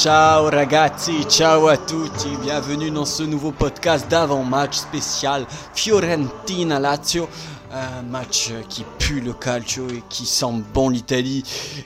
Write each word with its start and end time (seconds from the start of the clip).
Ciao 0.00 0.48
ragazzi, 0.48 1.26
ciao 1.28 1.68
à 1.68 1.76
tutti, 1.76 2.34
bienvenue 2.40 2.90
dans 2.90 3.04
ce 3.04 3.22
nouveau 3.22 3.52
podcast 3.52 4.08
d'avant-match 4.08 4.78
spécial 4.78 5.44
Fiorentina-Lazio. 5.74 7.28
Un 7.70 8.00
match 8.04 8.50
qui 8.70 8.82
pue 8.98 9.20
le 9.20 9.34
calcio 9.34 9.86
et 9.90 10.02
qui 10.08 10.24
sent 10.24 10.62
bon 10.72 10.88
l'Italie. 10.88 11.44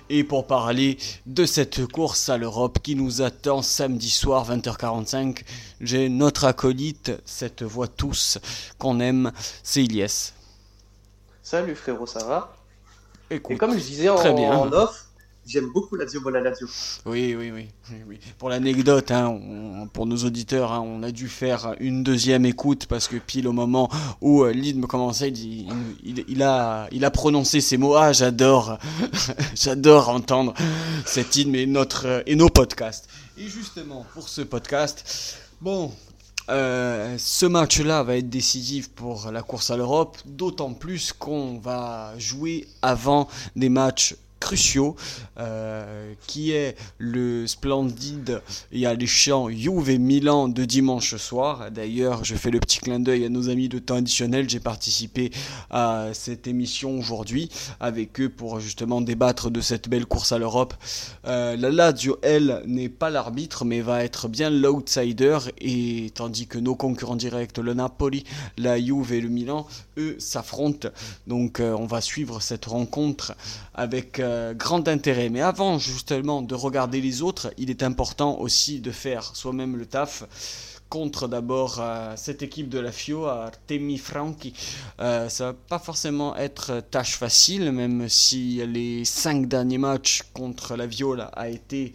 Et 0.09 0.23
pour 0.23 0.46
parler 0.46 0.96
de 1.27 1.45
cette 1.45 1.87
course 1.87 2.29
à 2.29 2.39
l'Europe 2.39 2.79
qui 2.85 2.95
nous 2.95 3.21
attend 3.21 3.63
samedi 3.63 4.11
soir 4.11 4.49
20h45, 4.49 5.40
j'ai 5.81 6.09
notre 6.09 6.45
acolyte, 6.45 7.11
cette 7.25 7.65
voix 7.65 7.89
tous 7.89 8.39
qu'on 8.79 9.01
aime, 9.01 9.32
c'est 9.65 9.82
Ilyes. 9.82 10.31
Salut 11.43 11.75
frérot, 11.75 12.07
ça 12.07 12.25
va? 12.25 12.54
Écoute, 13.29 13.57
Et 13.57 13.59
comme 13.59 13.73
je 13.73 13.82
disais 13.85 14.09
en, 14.09 14.15
très 14.15 14.32
bien. 14.32 14.57
en 14.57 14.71
off, 14.73 15.04
j'aime 15.46 15.71
beaucoup 15.72 15.96
Lazio 15.96 16.21
Lazio. 16.30 16.66
Oui, 17.07 17.34
oui, 17.39 17.50
oui. 17.50 17.68
oui. 18.08 18.18
Pour 18.39 18.48
l'anecdote, 18.48 19.11
hein, 19.11 19.86
pour 19.93 20.07
nos 20.07 20.17
auditeurs, 20.17 20.72
hein, 20.72 20.80
on 20.80 21.03
a 21.03 21.11
dû 21.11 21.29
faire 21.29 21.75
une 21.80 22.03
deuxième 22.03 22.44
écoute 22.44 22.86
parce 22.86 23.08
que 23.08 23.17
pile 23.17 23.48
au 23.48 23.53
moment 23.53 23.89
où 24.20 24.44
euh, 24.44 24.53
Lyd 24.53 24.79
me 24.79 24.86
commençait, 24.86 25.30
il 25.30 26.43
a, 26.43 26.89
il 26.93 27.04
a 27.04 27.11
prononcé 27.11 27.61
ces 27.61 27.76
mots. 27.76 27.96
Ah, 27.96 28.12
j'adore, 28.12 28.79
j'adore 29.54 30.08
entendre 30.08 30.54
cet 31.07 31.36
hymne 31.36 31.54
et, 31.54 31.67
notre, 31.67 32.06
euh, 32.06 32.22
et 32.27 32.36
nos 32.36 32.48
podcasts. 32.48 33.08
Et 33.36 33.48
justement, 33.48 34.06
pour 34.14 34.29
ce 34.29 34.42
podcast, 34.42 35.39
bon, 35.61 35.92
euh, 36.51 37.17
ce 37.19 37.47
match-là 37.47 38.03
va 38.03 38.17
être 38.17 38.29
décisif 38.29 38.91
pour 38.91 39.31
la 39.31 39.42
course 39.42 39.70
à 39.70 39.77
l'Europe, 39.77 40.19
d'autant 40.27 40.75
plus 40.75 41.12
qu'on 41.12 41.58
va 41.58 42.12
jouer 42.19 42.69
avant 42.83 43.29
des 43.56 43.70
matchs 43.70 44.14
cruciaux, 44.45 44.95
euh, 45.39 46.12
qui 46.27 46.53
est 46.53 46.77
le 46.98 47.47
splendide 47.47 48.42
et 48.73 48.84
alléchant 48.84 49.48
Juve 49.48 49.98
Milan 49.98 50.48
de 50.48 50.67
dimanche 50.67 51.17
soir. 51.17 51.70
D'ailleurs, 51.70 52.25
je 52.25 52.34
fais 52.34 52.51
le 52.51 52.61
petit 52.61 52.78
clin 52.78 53.01
d'œil 53.01 53.25
à 53.25 53.31
nos 53.31 53.48
amis 53.48 53.70
de 53.70 53.78
temps 53.78 53.97
additionnel. 53.97 54.51
J'ai 54.51 54.61
participé 54.61 55.31
à 55.70 56.09
cette 56.12 56.47
émission 56.47 56.98
aujourd'hui 56.98 57.48
avec 57.81 58.20
eux 58.20 58.28
pour 58.28 58.61
justement 58.61 59.01
débattre 59.01 59.51
de 59.51 59.62
cette 59.62 59.89
belle 59.89 60.05
course 60.05 60.31
à 60.33 60.39
l'Europe. 60.39 60.75
Euh, 61.27 61.56
la 61.56 61.70
Lazio, 61.70 62.19
elle, 62.20 62.62
n'est 62.67 62.91
pas 62.91 63.08
l'arbitre, 63.08 63.64
mais 63.64 63.81
va 63.81 64.05
être 64.05 64.29
bien 64.29 64.51
l'outsider. 64.51 65.39
Et 65.58 66.12
tandis 66.14 66.47
que 66.47 66.58
nos 66.58 66.75
concurrents 66.75 67.17
directs, 67.17 67.56
le 67.56 67.73
Napoli, 67.73 68.25
la 68.58 68.79
Juve 68.79 69.14
et 69.14 69.23
le 69.23 69.31
Milan, 69.31 69.67
eux, 69.98 70.17
s'affrontent. 70.19 70.89
Donc, 71.27 71.61
euh, 71.61 71.73
on 71.73 71.87
va 71.87 72.00
suivre 72.00 72.41
cette 72.41 72.67
rencontre 72.67 73.34
avec 73.75 74.20
euh, 74.20 74.55
grand 74.55 74.89
intérêt. 74.89 75.28
Mais 75.28 75.41
avant 75.41 75.78
justement 75.78 76.42
de 76.42 76.55
regarder 76.55 77.01
les 77.01 77.23
autres, 77.23 77.53
il 77.59 77.70
est 77.70 77.83
important 77.83 78.39
aussi 78.39 78.81
de 78.81 78.91
faire 78.91 79.34
soi-même 79.36 79.77
le 79.77 79.86
taf 79.86 80.25
contre 80.91 81.27
d'abord 81.27 81.78
euh, 81.81 82.12
cette 82.17 82.42
équipe 82.42 82.69
de 82.69 82.78
la 82.78 82.92
Fio, 82.92 83.27
Artemi 83.27 83.98
Franchi. 83.98 84.53
Euh, 85.01 85.28
ça 85.28 85.47
va 85.47 85.53
pas 85.53 85.78
forcément 85.78 86.36
être 86.36 86.83
tâche 86.91 87.17
facile, 87.17 87.73
même 87.73 88.08
si 88.08 88.64
les 88.67 89.05
cinq 89.05 89.48
derniers 89.48 89.79
matchs 89.79 90.23
contre 90.34 90.77
la 90.77 90.86
Viola 90.86 91.25
a 91.34 91.48
été 91.48 91.95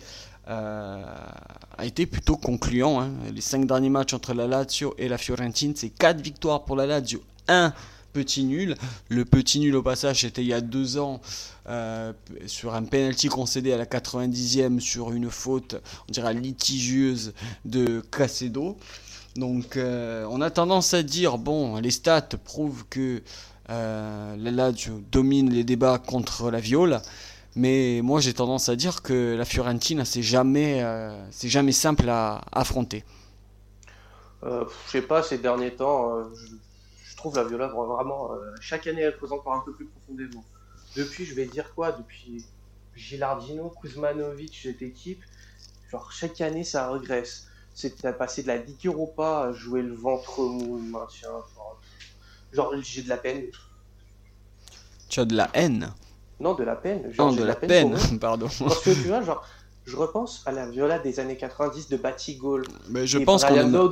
a 0.51 1.85
été 1.85 2.07
plutôt 2.07 2.35
concluant. 2.35 2.99
hein. 2.99 3.11
Les 3.35 3.39
cinq 3.41 3.67
derniers 3.67 3.91
matchs 3.91 4.15
entre 4.15 4.33
la 4.33 4.47
Lazio 4.47 4.95
et 4.97 5.07
la 5.07 5.19
Fiorentine, 5.19 5.73
c'est 5.75 5.89
quatre 5.89 6.21
victoires 6.21 6.65
pour 6.65 6.75
la 6.75 6.87
Lazio, 6.87 7.21
un 7.49 7.73
petit 8.13 8.43
nul. 8.43 8.75
Le 9.09 9.25
petit 9.25 9.59
nul 9.59 9.75
au 9.75 9.83
passage, 9.83 10.21
c'était 10.21 10.41
il 10.41 10.47
y 10.47 10.53
a 10.53 10.61
deux 10.61 10.97
ans 10.97 11.21
euh, 11.67 12.13
sur 12.47 12.73
un 12.73 12.83
penalty 12.83 13.27
concédé 13.27 13.73
à 13.73 13.77
la 13.77 13.85
90e 13.85 14.79
sur 14.79 15.11
une 15.11 15.29
faute, 15.29 15.75
on 16.07 16.11
dirait 16.11 16.33
litigieuse 16.33 17.33
de 17.65 18.01
Casedo. 18.11 18.77
Donc 19.35 19.77
euh, 19.77 20.25
on 20.29 20.41
a 20.41 20.49
tendance 20.49 20.93
à 20.93 21.03
dire, 21.03 21.37
bon, 21.37 21.77
les 21.77 21.91
stats 21.91 22.29
prouvent 22.43 22.85
que 22.89 23.21
euh, 23.69 24.35
la 24.37 24.51
Lazio 24.51 25.01
domine 25.11 25.51
les 25.51 25.63
débats 25.63 25.99
contre 25.99 26.49
la 26.49 26.59
Viola. 26.59 27.01
Mais 27.55 28.01
moi 28.03 28.19
j'ai 28.19 28.33
tendance 28.33 28.69
à 28.69 28.75
dire 28.75 29.01
que 29.01 29.35
la 29.35 29.45
Fiorentina 29.45 30.05
c'est 30.05 30.21
jamais, 30.21 30.85
jamais 31.43 31.71
simple 31.71 32.07
à 32.09 32.41
affronter. 32.51 33.03
Je 34.43 34.65
sais 34.87 35.01
pas, 35.01 35.21
ces 35.21 35.37
derniers 35.37 35.71
temps, 35.71 36.15
trouve 37.19 37.35
la 37.35 37.43
Viola 37.43 37.67
vraiment, 37.67 38.33
euh, 38.33 38.53
chaque 38.61 38.87
année 38.87 39.01
elle 39.01 39.15
creuse 39.15 39.31
encore 39.31 39.53
un 39.53 39.59
peu 39.61 39.73
plus 39.73 39.85
profondément. 39.85 40.43
Depuis, 40.95 41.25
je 41.25 41.35
vais 41.35 41.45
dire 41.45 41.73
quoi? 41.75 41.91
Depuis 41.91 42.45
Gilardino, 42.95 43.69
Kuzmanovic, 43.81 44.59
cette 44.63 44.81
équipe, 44.81 45.21
genre 45.91 46.11
chaque 46.11 46.41
année 46.41 46.63
ça 46.63 46.89
regresse. 46.89 47.47
C'est 47.75 48.03
à 48.03 48.11
passer 48.11 48.41
de 48.43 48.47
la 48.47 48.57
Ligue 48.57 48.85
Europa 48.87 49.41
à 49.43 49.53
jouer 49.53 49.81
le 49.81 49.93
ventre 49.93 50.41
mou, 50.41 50.77
le 50.77 50.83
maintien. 50.89 51.29
Genre, 51.29 51.79
genre, 52.51 52.73
j'ai 52.81 53.03
de 53.03 53.09
la 53.09 53.17
peine. 53.17 53.45
Tu 55.07 55.19
as 55.19 55.25
de 55.25 55.35
la 55.35 55.49
haine? 55.53 55.93
Non, 56.39 56.55
de 56.55 56.63
la 56.63 56.75
peine. 56.75 57.11
Genre, 57.11 57.31
Non, 57.31 57.35
de 57.37 57.43
la 57.43 57.55
peine, 57.55 57.95
pardon. 58.19 58.47
Parce 58.59 58.81
que 58.81 58.91
tu 58.91 59.07
vois, 59.07 59.21
genre, 59.21 59.45
je 59.85 59.95
repense 59.95 60.43
à 60.45 60.51
la 60.51 60.69
Viola 60.69 60.99
des 60.99 61.19
années 61.19 61.37
90 61.37 61.89
de 61.89 61.97
Batigol. 61.97 62.63
Mais 62.89 63.07
je 63.07 63.19
et 63.19 63.25
pense 63.25 63.43
qu'on 63.43 63.53
en 63.55 63.73
a- 63.73 63.89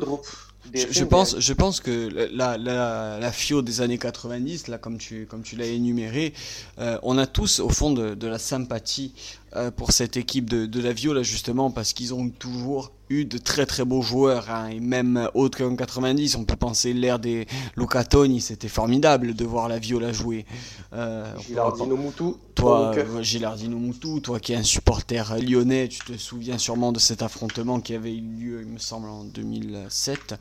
Je, 0.74 1.04
pense, 1.04 1.40
je 1.40 1.54
pense 1.54 1.80
que 1.80 2.10
la, 2.34 2.58
la, 2.58 3.20
la 3.20 3.32
FIO 3.32 3.62
des 3.62 3.82
années 3.82 3.98
90, 3.98 4.68
là, 4.68 4.78
comme 4.78 4.98
tu, 4.98 5.26
comme 5.26 5.42
tu 5.42 5.56
l'as 5.56 5.68
énuméré, 5.68 6.34
euh, 6.80 6.98
on 7.04 7.18
a 7.18 7.26
tous 7.26 7.60
au 7.60 7.70
fond 7.70 7.92
de, 7.92 8.16
de 8.16 8.28
la 8.28 8.38
sympathie 8.40 9.14
euh, 9.56 9.72
pour 9.72 9.92
cette 9.92 10.18
équipe 10.18 10.50
de, 10.50 10.66
de 10.66 10.82
la 10.82 10.92
Viola, 10.92 11.24
justement, 11.24 11.72
parce 11.72 11.94
qu'ils 11.94 12.14
ont 12.14 12.30
toujours 12.30 12.92
eu 13.10 13.24
de 13.24 13.38
très 13.38 13.66
très 13.66 13.86
beaux 13.86 14.02
joueurs, 14.02 14.50
hein, 14.50 14.68
et 14.68 14.82
même 14.82 15.30
autres 15.34 15.60
qu'en 15.60 15.76
90, 15.76 16.36
on 16.36 16.44
peut 16.44 16.58
penser 16.58 16.94
l'ère 16.94 17.20
des 17.20 17.48
Locatoni, 17.78 18.42
c'était 18.42 18.68
formidable 18.68 19.34
de 19.34 19.46
voir 19.46 19.70
la 19.70 19.80
Viola 19.80 20.12
jouer. 20.12 20.46
Euh, 20.92 21.34
Gilardino 21.48 21.96
Moutou. 21.96 22.38
toi, 22.56 22.92
Gilardino 23.22 23.78
Moutou, 23.78 24.20
toi 24.20 24.42
qui 24.42 24.52
es 24.52 24.58
un 24.58 24.64
supporter 24.64 25.34
lyonnais, 25.42 25.88
tu 25.88 26.00
te 26.00 26.18
souviens 26.18 26.58
sûrement 26.58 26.92
de 26.92 27.00
cet 27.00 27.22
affrontement 27.22 27.80
qui 27.80 27.94
avait 27.94 28.14
eu 28.14 28.22
lieu, 28.22 28.62
il 28.64 28.68
me 28.68 28.80
semble, 28.80 29.08
en 29.08 29.24
2007. 29.24 30.36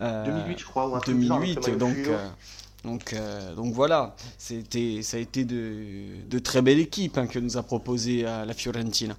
Euh, 0.00 0.24
2008, 0.24 0.58
je 0.58 0.64
crois. 0.64 0.88
Ou 0.88 0.94
un 0.94 1.00
truc 1.00 1.18
du 1.18 1.26
genre, 1.26 1.38
avec 1.38 1.54
2008, 1.54 1.72
le 1.72 1.76
donc, 1.78 1.96
euh, 2.08 2.28
donc, 2.84 3.12
euh, 3.14 3.54
donc 3.54 3.72
voilà, 3.72 4.14
c'était, 4.36 5.00
ça 5.02 5.16
a 5.16 5.20
été 5.20 5.44
de, 5.44 6.28
de 6.28 6.38
très 6.38 6.60
belles 6.60 6.78
équipes 6.80 7.16
hein, 7.18 7.26
que 7.26 7.38
nous 7.38 7.56
a 7.56 7.62
proposé 7.62 8.24
euh, 8.26 8.44
la 8.44 8.52
Fiorentina. 8.52 9.16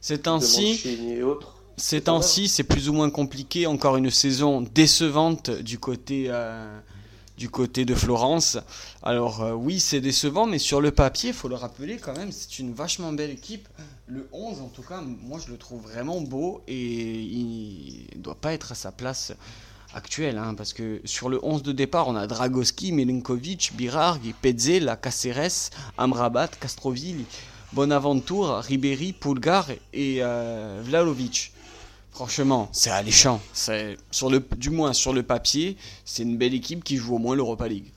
Ces 0.00 0.18
de 0.18 0.22
temps-ci, 0.22 0.72
Mancini 0.72 1.12
et 1.14 1.22
autres. 1.22 1.56
ces 1.76 2.00
pas 2.00 2.12
mal. 2.12 2.20
temps-ci, 2.20 2.48
c'est 2.48 2.64
plus 2.64 2.88
ou 2.88 2.92
moins 2.92 3.08
compliqué. 3.10 3.66
Encore 3.66 3.96
une 3.96 4.10
saison 4.10 4.60
décevante 4.60 5.50
du 5.50 5.78
côté, 5.78 6.26
euh, 6.28 6.78
du 7.36 7.50
côté 7.50 7.84
de 7.84 7.94
Florence. 7.94 8.58
Alors 9.02 9.42
euh, 9.42 9.52
oui, 9.52 9.80
c'est 9.80 10.00
décevant, 10.00 10.46
mais 10.46 10.58
sur 10.58 10.80
le 10.80 10.90
papier, 10.90 11.32
faut 11.32 11.48
le 11.48 11.54
rappeler 11.54 11.98
quand 11.98 12.16
même, 12.16 12.32
c'est 12.32 12.58
une 12.58 12.72
vachement 12.72 13.12
belle 13.12 13.30
équipe. 13.30 13.68
Le 14.06 14.28
11, 14.32 14.60
en 14.60 14.68
tout 14.68 14.82
cas, 14.82 15.00
moi 15.00 15.38
je 15.44 15.50
le 15.50 15.58
trouve 15.58 15.82
vraiment 15.82 16.20
beau 16.20 16.62
et 16.68 17.20
il 17.20 18.06
ne 18.16 18.22
doit 18.22 18.36
pas 18.36 18.52
être 18.52 18.72
à 18.72 18.74
sa 18.74 18.92
place 18.92 19.32
actuelle. 19.94 20.38
hein, 20.38 20.54
parce 20.54 20.72
que 20.72 21.00
sur 21.04 21.28
le 21.28 21.44
11 21.44 21.62
de 21.62 21.72
départ, 21.72 22.08
on 22.08 22.16
a 22.16 22.26
Dragoski, 22.26 22.92
Milenkovic, 22.92 23.72
Birarg, 23.74 24.20
Pezzella, 24.42 24.96
Caceres, 24.96 25.70
Amrabat, 25.98 26.48
Castrovilli, 26.48 27.24
Bonaventura, 27.72 28.60
Ribéry, 28.60 29.12
Pulgar 29.12 29.70
et 29.92 30.18
euh. 30.20 30.82
Franchement, 32.16 32.70
c'est 32.72 32.88
alléchant. 32.88 33.42
C'est 33.52 33.98
sur 34.10 34.30
le, 34.30 34.40
du 34.40 34.70
moins 34.70 34.94
sur 34.94 35.12
le 35.12 35.22
papier, 35.22 35.76
c'est 36.06 36.22
une 36.22 36.38
belle 36.38 36.54
équipe 36.54 36.82
qui 36.82 36.96
joue 36.96 37.16
au 37.16 37.18
moins 37.18 37.36
l'Europa 37.36 37.68
League. 37.68 37.92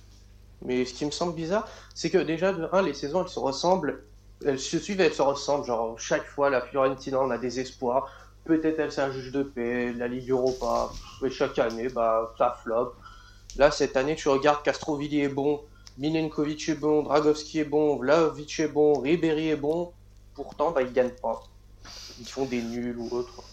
Mais 0.62 0.84
ce 0.84 0.94
qui 0.94 1.06
me 1.06 1.12
semble 1.12 1.34
bizarre, 1.34 1.66
c'est 1.96 2.10
que 2.10 2.18
déjà, 2.18 2.52
de 2.52 2.68
1, 2.74 2.82
les 2.82 2.94
saisons, 2.94 3.24
elles 3.24 3.30
se 3.30 3.40
ressemblent. 3.40 4.04
Elles 4.46 4.60
se 4.60 4.78
suivent 4.78 5.00
et 5.00 5.06
elles 5.06 5.14
se 5.14 5.22
ressemblent. 5.22 5.66
Genre, 5.66 5.98
chaque 5.98 6.26
fois, 6.26 6.50
la 6.50 6.60
Fiorentina, 6.60 7.18
on 7.22 7.30
a 7.30 7.38
des 7.38 7.62
espoirs. 7.62 8.12
Peut-être 8.44 8.78
elle, 8.80 8.92
c'est 8.92 9.00
un 9.00 9.10
juge 9.10 9.32
de 9.32 9.42
paix, 9.42 9.94
la 9.94 10.10
Ligue 10.10 10.32
Europa. 10.32 10.92
Et 11.26 11.30
chaque 11.30 11.58
année, 11.58 11.88
bah, 11.88 12.34
ça 12.38 12.58
flop. 12.62 12.96
Là, 13.56 13.72
cette 13.72 13.96
année, 13.96 14.18
tu 14.18 14.28
regardes, 14.28 14.64
Castrovilli 14.64 15.22
est 15.22 15.30
bon, 15.30 15.62
Milenkovic 15.98 16.68
est 16.68 16.76
bon, 16.76 17.04
Dragovski 17.04 17.60
est 17.60 17.64
bon, 17.64 17.96
Vlahovic 17.96 18.60
est 18.60 18.68
bon, 18.68 19.00
Ribéry 19.00 19.48
est 19.48 19.56
bon. 19.56 19.94
Pourtant, 20.34 20.72
bah, 20.72 20.82
ils 20.82 20.92
gagnent 20.92 21.16
pas. 21.22 21.42
Ils 22.20 22.28
font 22.28 22.44
des 22.44 22.62
nuls 22.62 22.98
ou 22.98 23.16
autre. 23.16 23.44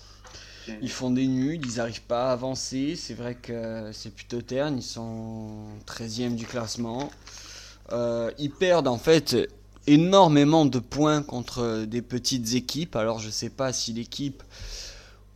Ils 0.82 0.90
font 0.90 1.10
des 1.10 1.26
nuls, 1.26 1.60
ils 1.64 1.76
n'arrivent 1.76 2.02
pas 2.02 2.30
à 2.30 2.32
avancer. 2.32 2.96
C'est 2.96 3.14
vrai 3.14 3.34
que 3.34 3.90
c'est 3.92 4.14
plutôt 4.14 4.42
terne. 4.42 4.78
Ils 4.78 4.82
sont 4.82 5.48
13e 5.86 6.34
du 6.34 6.46
classement. 6.46 7.10
Euh, 7.92 8.30
ils 8.38 8.50
perdent 8.50 8.88
en 8.88 8.98
fait 8.98 9.36
énormément 9.86 10.66
de 10.66 10.78
points 10.78 11.22
contre 11.22 11.84
des 11.84 12.02
petites 12.02 12.54
équipes. 12.54 12.96
Alors 12.96 13.20
je 13.20 13.30
sais 13.30 13.50
pas 13.50 13.72
si 13.72 13.92
l'équipe 13.92 14.42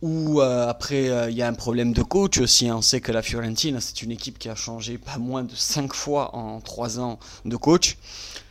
ou 0.01 0.41
euh, 0.41 0.67
après 0.67 1.09
euh, 1.09 1.29
il 1.29 1.37
y 1.37 1.43
a 1.43 1.47
un 1.47 1.53
problème 1.53 1.93
de 1.93 2.01
coach 2.01 2.39
aussi. 2.39 2.67
hein. 2.67 2.77
On 2.77 2.81
sait 2.81 3.01
que 3.01 3.11
la 3.11 3.21
Fiorentina 3.21 3.79
c'est 3.79 4.01
une 4.01 4.11
équipe 4.11 4.39
qui 4.39 4.49
a 4.49 4.55
changé 4.55 4.97
pas 4.97 5.17
moins 5.17 5.43
de 5.43 5.55
5 5.55 5.93
fois 5.93 6.35
en 6.35 6.59
3 6.59 6.99
ans 6.99 7.19
de 7.45 7.55
coach. 7.55 7.97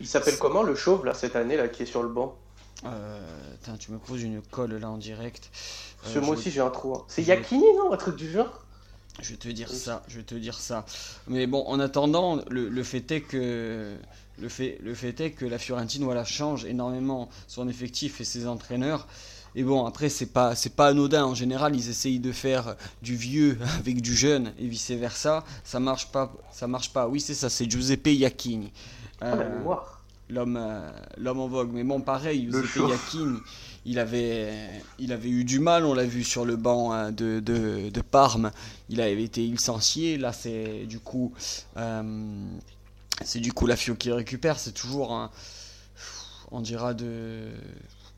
Il 0.00 0.06
s'appelle 0.06 0.38
comment 0.38 0.62
le 0.62 0.75
chauve 0.75 1.05
là 1.05 1.12
cette 1.12 1.37
année 1.37 1.56
là 1.56 1.69
qui 1.69 1.83
est 1.83 1.87
sur 1.87 2.03
le 2.03 2.09
banc? 2.09 2.37
Euh, 2.87 3.21
tu 3.79 3.93
me 3.93 3.99
poses 3.99 4.23
une 4.23 4.41
colle 4.41 4.76
là 4.76 4.88
en 4.88 4.97
direct. 4.97 5.50
Parce 6.02 6.14
que 6.14 6.19
moi 6.20 6.37
aussi 6.37 6.50
j'ai 6.50 6.61
un 6.61 6.70
trou. 6.70 6.94
Hein. 6.94 7.05
C'est 7.08 7.23
Yakini, 7.23 7.64
non 7.76 7.93
Un 7.93 7.97
truc 7.97 8.17
du 8.17 8.31
genre? 8.31 8.64
Je 9.20 9.31
vais 9.32 9.37
te 9.37 9.49
dire 9.49 9.70
ça, 9.70 10.02
je 10.08 10.17
vais 10.17 10.23
te 10.23 10.35
dire 10.35 10.58
ça. 10.58 10.87
Mais 11.29 11.47
bon, 11.47 11.64
en 11.67 11.79
attendant, 11.79 12.41
le, 12.49 12.82
fait 12.82 13.11
est 13.11 13.20
que 13.20 13.97
le 14.38 14.49
fait, 14.49 14.79
le 14.82 14.94
fait 14.94 15.20
est 15.20 15.31
que 15.32 15.44
la 15.44 15.58
Fiorentine 15.58 16.05
voilà, 16.05 16.25
change 16.25 16.64
énormément 16.64 17.29
son 17.47 17.69
effectif 17.69 18.20
et 18.20 18.25
ses 18.25 18.47
entraîneurs. 18.47 19.06
Et 19.55 19.64
bon, 19.64 19.85
après, 19.85 20.08
c'est 20.08 20.26
pas, 20.26 20.55
c'est 20.55 20.75
pas 20.75 20.88
anodin. 20.88 21.25
En 21.25 21.35
général, 21.35 21.75
ils 21.75 21.91
essayent 21.91 22.20
de 22.20 22.32
faire 22.32 22.76
du 23.02 23.17
vieux 23.17 23.58
avec 23.79 24.00
du 24.00 24.14
jeune 24.14 24.52
et 24.58 24.67
vice 24.67 24.91
versa. 24.93 25.44
Ça 25.64 25.81
marche 25.81 26.11
pas. 26.12 26.32
Ça 26.52 26.67
marche 26.67 26.93
pas. 26.93 27.08
Oui, 27.08 27.20
c'est 27.20 27.35
ça. 27.35 27.50
C'est 27.50 27.69
Giuseppe 27.69 28.06
Iacchini. 28.06 28.73
Ah, 29.20 29.37
mémoire. 29.37 30.00
L'homme, 30.29 30.56
euh, 30.56 30.88
l'homme 31.19 31.41
en 31.41 31.49
vogue. 31.49 31.70
Mais 31.73 31.82
bon, 31.82 32.00
pareil, 32.00 32.49
Giuseppe 32.50 32.88
Iacchini, 32.88 33.38
il 33.87 33.99
avait, 33.99 34.53
il 34.99 35.12
avait 35.12 35.29
eu 35.29 35.44
du 35.44 35.59
mal. 35.59 35.85
On 35.85 35.94
l'a 35.94 36.05
vu 36.05 36.25
sur 36.25 36.44
le 36.44 36.56
banc 36.56 36.93
hein, 36.93 37.12
de, 37.12 37.41
de, 37.41 37.91
de, 37.91 38.00
Parme. 38.00 38.50
Il 38.88 39.00
avait 39.00 39.23
été 39.23 39.43
licencié. 39.43 40.19
Là, 40.19 40.32
c'est 40.32 40.87
du 40.87 40.99
coup, 40.99 41.32
euh, 41.77 42.47
c'est 43.25 43.41
du 43.41 43.53
coup 43.53 43.67
la 43.67 43.77
Fio 43.77 43.94
qui 43.94 44.12
récupère. 44.12 44.59
C'est 44.59 44.73
toujours 44.73 45.12
un, 45.12 45.31
on 46.50 46.61
dira 46.61 46.94
de 46.94 47.49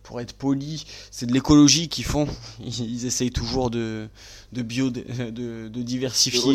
pour 0.02 0.20
être 0.20 0.32
poli, 0.32 0.84
c'est 1.10 1.26
de 1.26 1.32
l'écologie 1.32 1.88
qu'ils 1.88 2.04
font. 2.04 2.26
Ils, 2.60 3.06
essayent 3.06 3.30
toujours 3.30 3.70
de, 3.70 4.08
de 4.52 4.62
bio, 4.62 4.90
de, 4.90 5.30
de, 5.30 5.82
diversifier 5.82 6.54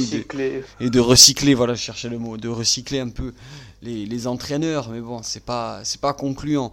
et 0.79 0.89
de 0.89 0.99
recycler. 0.99 1.53
Voilà, 1.53 1.73
je 1.73 1.81
cherchais 1.81 2.09
le 2.09 2.19
mot, 2.19 2.37
de 2.37 2.49
recycler 2.49 2.99
un 2.99 3.09
peu 3.09 3.33
les, 3.81 4.05
les 4.05 4.27
entraîneurs. 4.27 4.89
Mais 4.89 4.99
bon, 4.99 5.21
c'est 5.23 5.43
pas, 5.43 5.81
c'est 5.85 6.01
pas 6.01 6.13
concluant. 6.13 6.71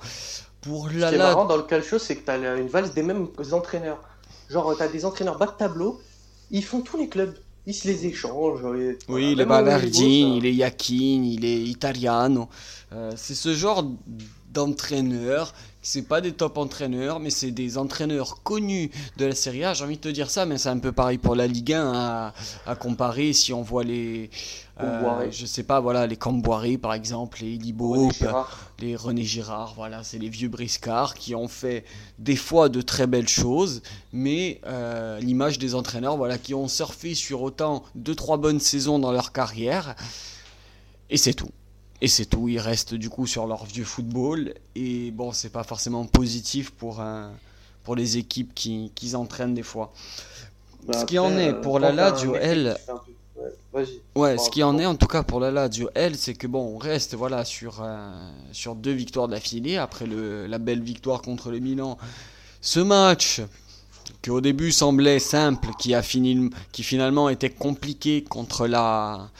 Pour 0.65 0.89
la, 0.89 1.07
Ce 1.07 1.13
qui 1.13 1.15
est 1.17 1.19
marrant 1.19 1.45
dans 1.45 1.57
le 1.57 1.63
calcio, 1.63 1.99
c'est 1.99 2.17
que 2.17 2.25
tu 2.25 2.31
as 2.31 2.57
une 2.57 2.69
valse 2.69 2.93
des 2.93 3.03
mêmes 3.03 3.29
entraîneurs. 3.53 4.01
Genre, 4.51 4.77
tu 4.77 4.83
as 4.83 4.89
des 4.89 5.05
entraîneurs 5.05 5.39
bas 5.39 5.47
de 5.47 5.53
tableau, 5.53 6.01
ils 6.51 6.65
font 6.65 6.81
tous 6.81 6.97
les 6.97 7.09
clubs. 7.09 7.35
Ils 7.67 7.75
se 7.75 7.89
les 7.89 8.07
échangent. 8.07 8.61
oui, 9.09 9.33
il 9.33 9.41
est 9.41 9.47
Ballardini, 9.47 10.37
il 10.37 10.47
est 10.47 10.53
Yakin, 10.55 11.23
il 11.25 11.45
est 11.45 11.63
Italiano. 11.63 12.49
Euh, 12.93 13.13
c'est 13.17 13.35
ce 13.35 13.55
genre 13.55 13.85
d'entraîneurs 14.53 15.55
c'est 15.85 16.03
pas 16.03 16.23
des 16.23 16.33
top 16.33 16.57
entraîneurs, 16.57 17.21
mais 17.21 17.29
c'est 17.29 17.51
des 17.51 17.77
entraîneurs 17.77 18.43
connus 18.43 18.91
de 19.19 19.27
la 19.27 19.35
Serie 19.35 19.65
A. 19.65 19.75
J'ai 19.75 19.85
envie 19.85 19.97
de 19.97 20.01
te 20.01 20.09
dire 20.09 20.31
ça, 20.31 20.47
mais 20.47 20.57
c'est 20.57 20.71
un 20.71 20.79
peu 20.79 20.93
pareil 20.93 21.19
pour 21.19 21.37
la 21.37 21.47
Ligue 21.47 21.75
1 21.75 22.33
à, 22.67 22.75
comparer 22.75 23.35
si 23.35 23.53
on 23.53 23.63
voit 23.63 23.85
les. 23.85 24.31
Euh, 24.81 25.29
je 25.31 25.47
sais 25.47 25.63
pas, 25.63 25.79
voilà, 25.81 26.07
les 26.07 26.17
Camboiré 26.17 26.79
par 26.79 26.95
exemple, 26.95 27.39
les 27.43 27.57
Libo, 27.57 28.11
les 28.81 28.97
René 28.97 29.23
Girard, 29.23 29.75
voilà, 29.77 30.03
c'est 30.03 30.19
les 30.19 30.29
vieux 30.29 30.49
briscards 30.49 31.15
qui 31.15 31.37
ont 31.37 31.47
fait 31.47 31.85
des 32.19 32.35
fois 32.35 32.69
de 32.69 32.81
très 32.81 33.07
belles 33.07 33.29
choses, 33.29 33.83
mais 34.13 34.61
euh, 34.67 35.21
l'image 35.21 35.61
des 35.61 35.77
entraîneurs, 35.77 36.17
voilà, 36.17 36.39
qui 36.39 36.55
ont 36.55 36.67
surfé 36.67 37.15
sur 37.15 37.43
autant 37.43 37.85
de 37.95 38.15
trois 38.15 38.37
bonnes 38.37 38.59
saisons 38.59 38.99
dans 38.99 39.13
leur 39.13 39.31
carrière, 39.31 39.95
et 41.09 41.19
c'est 41.19 41.35
tout. 41.35 41.51
Et 42.01 42.09
c'est 42.09 42.27
tout, 42.27 42.49
ils 42.49 42.59
restent 42.59 42.95
du 42.95 43.09
coup 43.09 43.27
sur 43.27 43.47
leur 43.47 43.65
vieux 43.65 43.85
football. 43.85 44.55
Et 44.75 45.11
bon, 45.11 45.33
c'est 45.33 45.51
pas 45.51 45.65
forcément 45.65 46.05
positif 46.07 46.71
pour, 46.71 47.01
un, 47.01 47.31
pour 47.83 47.97
les 47.97 48.19
équipes 48.19 48.55
qui, 48.55 48.93
qui 48.95 49.15
entraînent 49.15 49.55
des 49.55 49.63
fois. 49.63 49.93
Bah, 50.87 51.01
ce 51.01 51.05
qui 51.07 51.19
en 51.19 51.39
est 51.39 51.55
pour 51.55 51.79
la 51.79 51.93
Lazio, 51.93 52.35
elle. 52.35 52.77
Ouais, 54.15 54.39
ce 54.39 54.51
qui 54.51 54.63
en 54.63 54.79
est 54.79 54.87
en 54.87 54.95
tout 54.95 55.07
cas 55.07 55.23
pour 55.23 55.41
la 55.41 55.51
Lazio, 55.51 55.91
elle, 55.95 56.17
c'est 56.17 56.35
que 56.35 56.47
bon, 56.47 56.75
on 56.75 56.79
reste 56.79 57.15
voilà 57.15 57.45
sur, 57.45 57.85
sur 58.53 58.75
deux 58.75 58.93
victoires 58.93 59.29
d'affilée 59.29 59.77
après 59.77 60.07
le, 60.07 60.47
la 60.47 60.59
belle 60.59 60.83
victoire 60.83 61.23
contre 61.23 61.51
le 61.51 61.59
Milan. 61.59 61.99
Ce 62.61 62.81
match 62.81 63.41
qui 64.23 64.31
au 64.31 64.41
début 64.41 64.73
semblait 64.73 65.19
simple, 65.19 65.69
qui 65.79 65.95
a 65.95 66.03
fini, 66.03 66.51
qui 66.73 66.83
finalement 66.83 67.29
était 67.29 67.51
compliqué 67.51 68.23
contre 68.23 68.67
la 68.67 69.31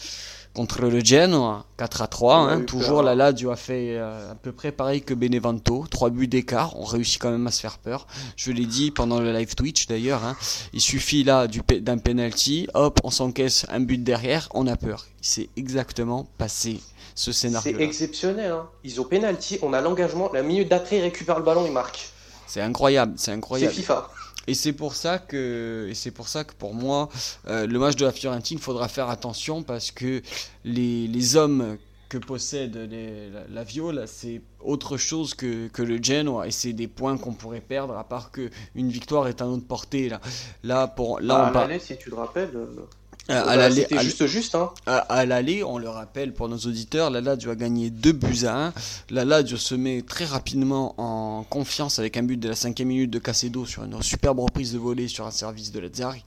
contre 0.55 0.83
le 0.83 1.05
Genoa, 1.05 1.65
4 1.77 2.03
à 2.03 2.07
3. 2.07 2.37
Hein. 2.37 2.61
toujours 2.63 3.03
la 3.03 3.15
Lazio 3.15 3.51
a 3.51 3.57
fait 3.57 3.97
euh, 3.97 4.33
à 4.33 4.35
peu 4.37 4.53
près 4.53 4.73
pareil 4.73 5.03
que 5.03 5.13
Benevento, 5.13 5.85
3 5.91 6.11
buts 6.11 6.29
d'écart. 6.29 6.79
On 6.79 6.85
réussit 6.85 7.21
quand 7.21 7.31
même 7.31 7.47
à 7.47 7.51
se 7.51 7.61
faire 7.61 7.79
peur. 7.79 8.07
Je 8.37 8.53
l'ai 8.53 8.65
dit 8.65 8.91
pendant 8.91 9.21
le 9.21 9.33
live 9.33 9.55
Twitch 9.55 9.89
d'ailleurs. 9.89 10.25
Hein. 10.25 10.37
Il 10.73 10.81
suffit 10.81 11.25
là 11.25 11.49
d'un 11.49 11.99
penalty, 11.99 12.69
hop, 12.75 13.01
on 13.03 13.11
s'encaisse 13.11 13.67
un 13.69 13.81
but 13.81 14.03
derrière, 14.03 14.49
on 14.55 14.67
a 14.67 14.77
peur. 14.77 15.07
C'est 15.21 15.49
exactement 15.57 16.29
passé 16.39 16.81
ce 17.17 17.33
scénario. 17.33 17.77
C'est 17.77 17.83
exceptionnel. 17.83 18.53
Hein. 18.53 18.69
Ils 18.85 19.01
ont 19.01 19.05
penalty, 19.05 19.59
on 19.63 19.73
a 19.73 19.81
l'engagement. 19.81 20.31
La 20.33 20.43
minute 20.43 20.69
d'après, 20.69 20.99
ils 20.99 21.03
récupèrent 21.03 21.39
le 21.39 21.45
ballon, 21.45 21.67
ils 21.67 21.73
marquent. 21.73 22.11
C'est 22.47 22.61
incroyable, 22.61 23.15
c'est 23.17 23.33
incroyable. 23.33 23.73
C'est 23.75 23.81
FIFA. 23.81 24.09
Et 24.47 24.55
c'est 24.55 24.73
pour 24.73 24.95
ça 24.95 25.19
que, 25.19 25.89
et 25.91 25.95
c'est 25.95 26.11
pour 26.11 26.29
ça 26.29 26.45
que 26.45 26.55
pour 26.55 26.75
moi, 26.75 27.09
euh, 27.49 27.67
le 27.67 27.79
match 27.79 27.97
de 27.97 28.05
la 28.05 28.13
Fiorentina, 28.13 28.59
il 28.59 28.63
faudra 28.63 28.89
faire 28.89 29.09
attention 29.09 29.63
parce 29.63 29.91
que 29.91 30.23
les, 30.65 31.07
les 31.09 31.37
hommes 31.37 31.79
que 32.09 32.19
possède 32.19 32.77
les, 32.77 33.31
la, 33.49 33.65
Viole, 33.65 34.05
c'est 34.07 34.41
autre 34.61 34.97
chose 34.97 35.35
que, 35.35 35.69
que 35.69 35.83
le 35.83 36.03
Genoa 36.03 36.47
et 36.47 36.51
c'est 36.51 36.73
des 36.73 36.87
points 36.87 37.17
qu'on 37.17 37.33
pourrait 37.33 37.61
perdre 37.61 37.97
à 37.97 38.05
part 38.05 38.31
que 38.31 38.51
une 38.75 38.89
victoire 38.89 39.27
est 39.27 39.41
à 39.43 39.47
notre 39.47 39.67
portée 39.67 40.09
là. 40.09 40.21
Là 40.63 40.87
pour 40.87 41.21
là 41.21 41.51
bah, 41.53 41.67
on 41.69 41.79
si 41.79 41.97
tu 41.97 42.11
te 42.11 42.15
rappelles. 42.15 42.51
Euh, 43.31 43.33
euh, 43.33 43.47
à 43.47 43.57
bah, 43.57 43.71
c'était 43.71 43.99
juste 44.01 44.27
juste. 44.27 44.55
Hein. 44.55 44.71
À, 44.87 45.25
l'aller, 45.25 45.65
on 45.65 45.79
le 45.79 45.89
rappelle 45.89 46.35
pour 46.35 46.49
nos 46.49 46.59
auditeurs, 46.59 47.11
la 47.11 47.21
Lazio 47.21 47.51
a 47.51 47.57
gagné 47.57 47.91
2 47.91 48.13
buts 48.13 48.45
à 48.45 48.67
1. 48.67 48.73
La 49.11 49.25
Lazio 49.25 49.57
se 49.57 49.75
met 49.75 50.03
très 50.03 50.27
rapidement 50.27 50.95
en 50.99 51.43
confiance 51.45 51.99
avec 51.99 52.17
un 52.17 52.23
but 52.23 52.39
de 52.39 52.49
la 52.49 52.55
cinquième 52.55 52.89
minute 52.89 53.11
de 53.11 53.19
Casedo 53.19 53.65
sur 53.65 53.85
une 53.85 54.03
superbe 54.03 54.41
reprise 54.41 54.73
de 54.75 54.79
volée 54.79 55.09
sur 55.09 55.27
un 55.27 55.31
service 55.31 55.73
de 55.73 55.81
Lazzari. 55.81 56.25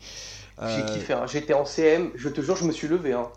J'ai 0.60 0.94
kiffé, 0.94 1.14
hein. 1.14 1.26
j'étais 1.32 1.54
en 1.54 1.66
CM, 1.66 2.10
je 2.16 2.30
te 2.30 2.42
jure, 2.42 2.56
je 2.56 2.66
me 2.66 2.72
suis 2.72 2.88
levé. 2.88 3.14
Hein. 3.14 3.28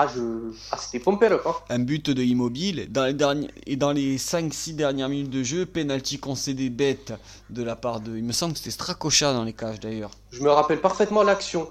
Ah, 0.00 0.06
je... 0.06 0.52
ah 0.70 0.76
c'était 0.78 1.00
pompé 1.00 1.26
hein. 1.26 1.54
Un 1.70 1.80
but 1.80 2.08
de 2.08 2.22
Immobile. 2.22 2.86
Dans 2.88 3.04
les 3.04 3.14
derniers... 3.14 3.48
Et 3.66 3.74
dans 3.74 3.90
les 3.90 4.16
5-6 4.16 4.76
dernières 4.76 5.08
minutes 5.08 5.30
de 5.30 5.42
jeu, 5.42 5.66
penalty 5.66 6.20
concédé 6.20 6.70
bête 6.70 7.14
de 7.50 7.64
la 7.64 7.74
part 7.74 7.98
de. 7.98 8.16
Il 8.16 8.22
me 8.22 8.30
semble 8.30 8.52
que 8.52 8.60
c'était 8.60 8.70
Stracocha 8.70 9.32
dans 9.32 9.42
les 9.42 9.54
cages 9.54 9.80
d'ailleurs. 9.80 10.12
Je 10.30 10.40
me 10.40 10.50
rappelle 10.50 10.80
parfaitement 10.80 11.24
l'action. 11.24 11.68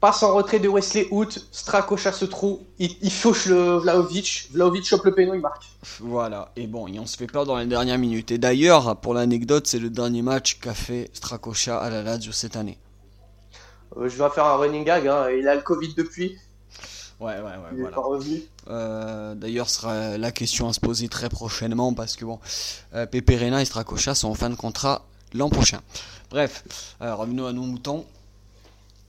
Passe 0.00 0.22
en 0.22 0.34
retrait 0.34 0.60
de 0.60 0.68
Wesley 0.68 1.08
Hoot, 1.10 1.46
Stracocha 1.52 2.10
se 2.12 2.24
trouve, 2.24 2.60
il, 2.78 3.10
fauche 3.10 3.46
le 3.46 3.76
Vlaovic, 3.76 4.48
Vlaovic 4.52 4.86
chope 4.86 5.04
le 5.04 5.14
péno, 5.14 5.34
il 5.34 5.40
marque. 5.40 5.64
Voilà, 6.00 6.52
et 6.56 6.66
bon, 6.66 6.86
on 6.98 7.06
se 7.06 7.18
fait 7.18 7.26
peur 7.26 7.44
dans 7.44 7.58
les 7.58 7.66
dernières 7.66 7.98
minutes. 7.98 8.30
Et 8.30 8.38
d'ailleurs, 8.38 8.96
pour 8.96 9.12
l'anecdote, 9.12 9.66
c'est 9.66 9.78
le 9.78 9.90
dernier 9.90 10.22
match 10.22 10.58
qu'a 10.58 10.72
fait 10.72 11.10
Stracocha 11.12 11.78
à 11.78 11.90
la 11.90 12.02
Lazio 12.02 12.32
cette 12.32 12.56
année. 12.56 12.78
Euh, 13.98 14.08
je 14.08 14.22
vais 14.22 14.30
faire 14.30 14.46
un 14.46 14.56
running 14.56 14.84
gag, 14.84 15.06
hein. 15.06 15.28
il 15.30 15.46
a 15.46 15.54
le 15.54 15.60
Covid 15.60 15.92
depuis, 15.94 16.38
Ouais, 17.20 17.34
ouais, 17.36 17.42
ouais. 17.42 17.90
voilà. 17.92 18.18
Euh, 18.68 19.34
D'ailleurs, 19.34 19.68
sera 19.68 20.16
la 20.16 20.32
question 20.32 20.68
à 20.68 20.72
se 20.72 20.80
poser 20.80 21.08
très 21.08 21.28
prochainement 21.28 21.92
parce 21.92 22.16
que 22.16 22.24
bon, 22.24 22.38
euh, 22.94 23.04
Pepe 23.04 23.32
Reina 23.38 23.60
et 23.60 23.66
Stracocha 23.66 24.14
sont 24.14 24.28
en 24.28 24.34
fin 24.34 24.48
de 24.48 24.54
contrat 24.54 25.04
l'an 25.34 25.50
prochain. 25.50 25.80
Bref, 26.30 26.64
euh, 27.02 27.14
revenons 27.14 27.46
à 27.46 27.52
nos 27.52 27.62
moutons. 27.62 28.06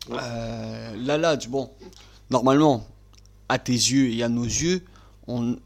Euh, 0.10 0.96
la 0.98 1.36
bon, 1.48 1.70
normalement, 2.30 2.88
à 3.50 3.60
tes 3.60 3.74
yeux 3.74 4.12
et 4.12 4.24
à 4.24 4.30
nos 4.30 4.44
yeux, 4.44 4.84
on, 5.28 5.58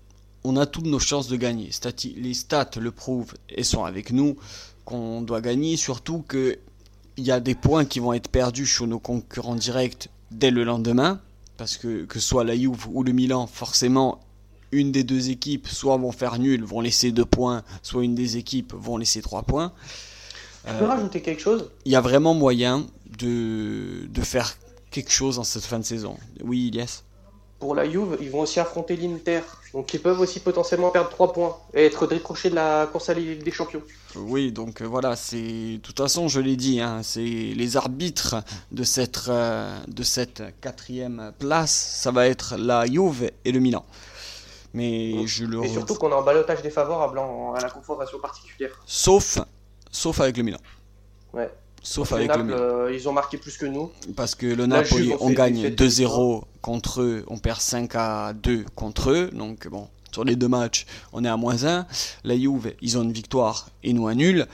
on 0.43 0.57
a 0.57 0.65
toutes 0.65 0.85
nos 0.87 0.99
chances 0.99 1.27
de 1.27 1.37
gagner. 1.37 1.69
les 2.15 2.33
stats 2.33 2.71
le 2.79 2.91
prouvent 2.91 3.33
et 3.49 3.63
sont 3.63 3.85
avec 3.85 4.11
nous 4.11 4.35
qu'on 4.83 5.21
doit 5.21 5.41
gagner, 5.41 5.77
surtout 5.77 6.23
que 6.27 6.59
il 7.17 7.23
y 7.23 7.31
a 7.31 7.39
des 7.39 7.55
points 7.55 7.85
qui 7.85 7.99
vont 7.99 8.11
être 8.11 8.27
perdus 8.27 8.65
sur 8.65 8.87
nos 8.87 8.99
concurrents 8.99 9.55
directs 9.55 10.09
dès 10.31 10.51
le 10.51 10.65
lendemain 10.65 11.21
parce 11.57 11.77
que 11.77 12.03
que 12.05 12.19
ce 12.19 12.27
soit 12.27 12.43
la 12.43 12.55
Juve 12.55 12.87
ou 12.91 13.03
le 13.03 13.13
Milan, 13.13 13.47
forcément, 13.47 14.19
une 14.71 14.91
des 14.91 15.03
deux 15.03 15.29
équipes 15.29 15.67
soit 15.67 15.97
vont 15.97 16.11
faire 16.11 16.37
nul, 16.39 16.63
vont 16.63 16.81
laisser 16.81 17.11
deux 17.11 17.25
points, 17.25 17.63
soit 17.81 18.03
une 18.03 18.15
des 18.15 18.37
équipes 18.37 18.73
vont 18.73 18.97
laisser 18.97 19.21
trois 19.21 19.43
points. 19.43 19.71
Tu 20.67 20.73
peux 20.73 20.85
rajouter 20.85 21.21
quelque 21.21 21.41
chose? 21.41 21.69
Il 21.85 21.91
y 21.91 21.95
a 21.95 22.01
vraiment 22.01 22.33
moyen 22.33 22.85
de, 23.17 24.07
de 24.07 24.21
faire 24.21 24.57
quelque 24.91 25.11
chose 25.11 25.39
en 25.39 25.43
cette 25.43 25.65
fin 25.65 25.79
de 25.79 25.85
saison. 25.85 26.17
Oui, 26.43 26.71
yes 26.73 27.03
pour 27.59 27.73
la 27.73 27.89
Juve, 27.89 28.17
ils 28.21 28.29
vont 28.29 28.41
aussi 28.41 28.59
affronter 28.59 28.95
l'Inter. 28.95 29.41
Donc 29.73 29.93
ils 29.93 30.01
peuvent 30.01 30.19
aussi 30.19 30.39
potentiellement 30.39 30.91
perdre 30.91 31.09
3 31.09 31.33
points 31.33 31.57
et 31.73 31.85
être 31.85 32.05
décrochés 32.05 32.49
de 32.49 32.55
la 32.55 32.87
course 32.91 33.09
à 33.09 33.13
la 33.13 33.21
Ligue 33.21 33.43
des 33.43 33.51
Champions. 33.51 33.81
Oui, 34.15 34.51
donc 34.51 34.81
euh, 34.81 34.85
voilà, 34.85 35.15
c'est 35.15 35.77
de 35.77 35.77
toute 35.77 35.97
façon, 35.97 36.27
je 36.27 36.39
l'ai 36.39 36.55
dit, 36.55 36.81
hein, 36.81 37.01
c'est 37.01 37.21
les 37.21 37.77
arbitres 37.77 38.35
de 38.71 38.83
cette 38.83 39.29
euh, 39.29 39.77
de 39.87 40.03
cette 40.03 40.43
quatrième 40.61 41.31
place, 41.39 41.71
ça 41.71 42.11
va 42.11 42.27
être 42.27 42.55
la 42.57 42.85
Juve 42.85 43.31
et 43.43 43.51
le 43.51 43.59
Milan. 43.59 43.85
Mais 44.73 45.25
je 45.25 45.45
le 45.45 45.63
et 45.63 45.69
surtout 45.69 45.95
qu'on 45.95 46.11
a 46.11 46.15
un 46.17 46.21
balotage 46.21 46.61
défavorable 46.61 47.17
à 47.19 47.61
la 47.61 47.69
confrontation 47.69 48.19
particulière. 48.19 48.77
Sauf 48.85 49.39
sauf 49.91 50.19
avec 50.19 50.35
le 50.35 50.43
Milan. 50.43 50.59
Ouais. 51.33 51.49
Sauf 51.85 52.13
avec 52.13 52.35
le 52.35 52.51
euh, 52.51 52.91
ils 52.91 53.07
ont 53.07 53.13
marqué 53.13 53.37
plus 53.37 53.57
que 53.57 53.67
nous. 53.67 53.91
Parce 54.15 54.33
que 54.33 54.47
le 54.47 54.65
Napoli, 54.65 55.13
on, 55.19 55.29
gagne 55.29 55.67
2-0 55.67 56.41
contre 56.61 57.01
eux, 57.01 57.23
on 57.27 57.37
perd 57.37 57.61
5 57.61 57.91
à 57.93 58.33
2 58.33 58.65
contre 58.73 59.11
eux. 59.11 59.29
Donc 59.31 59.67
bon, 59.67 59.87
sur 60.15 60.23
les 60.23 60.37
deux 60.37 60.47
matchs, 60.47 60.85
on 61.11 61.25
est 61.25 61.27
à 61.27 61.35
moins 61.35 61.65
1. 61.65 61.85
La 62.23 62.37
Juve, 62.37 62.73
ils 62.81 62.97
ont 62.97 63.03
une 63.03 63.11
victoire 63.11 63.67
et 63.83 63.91
nous 63.91 64.07
un 64.07 64.15
nul. 64.15 64.47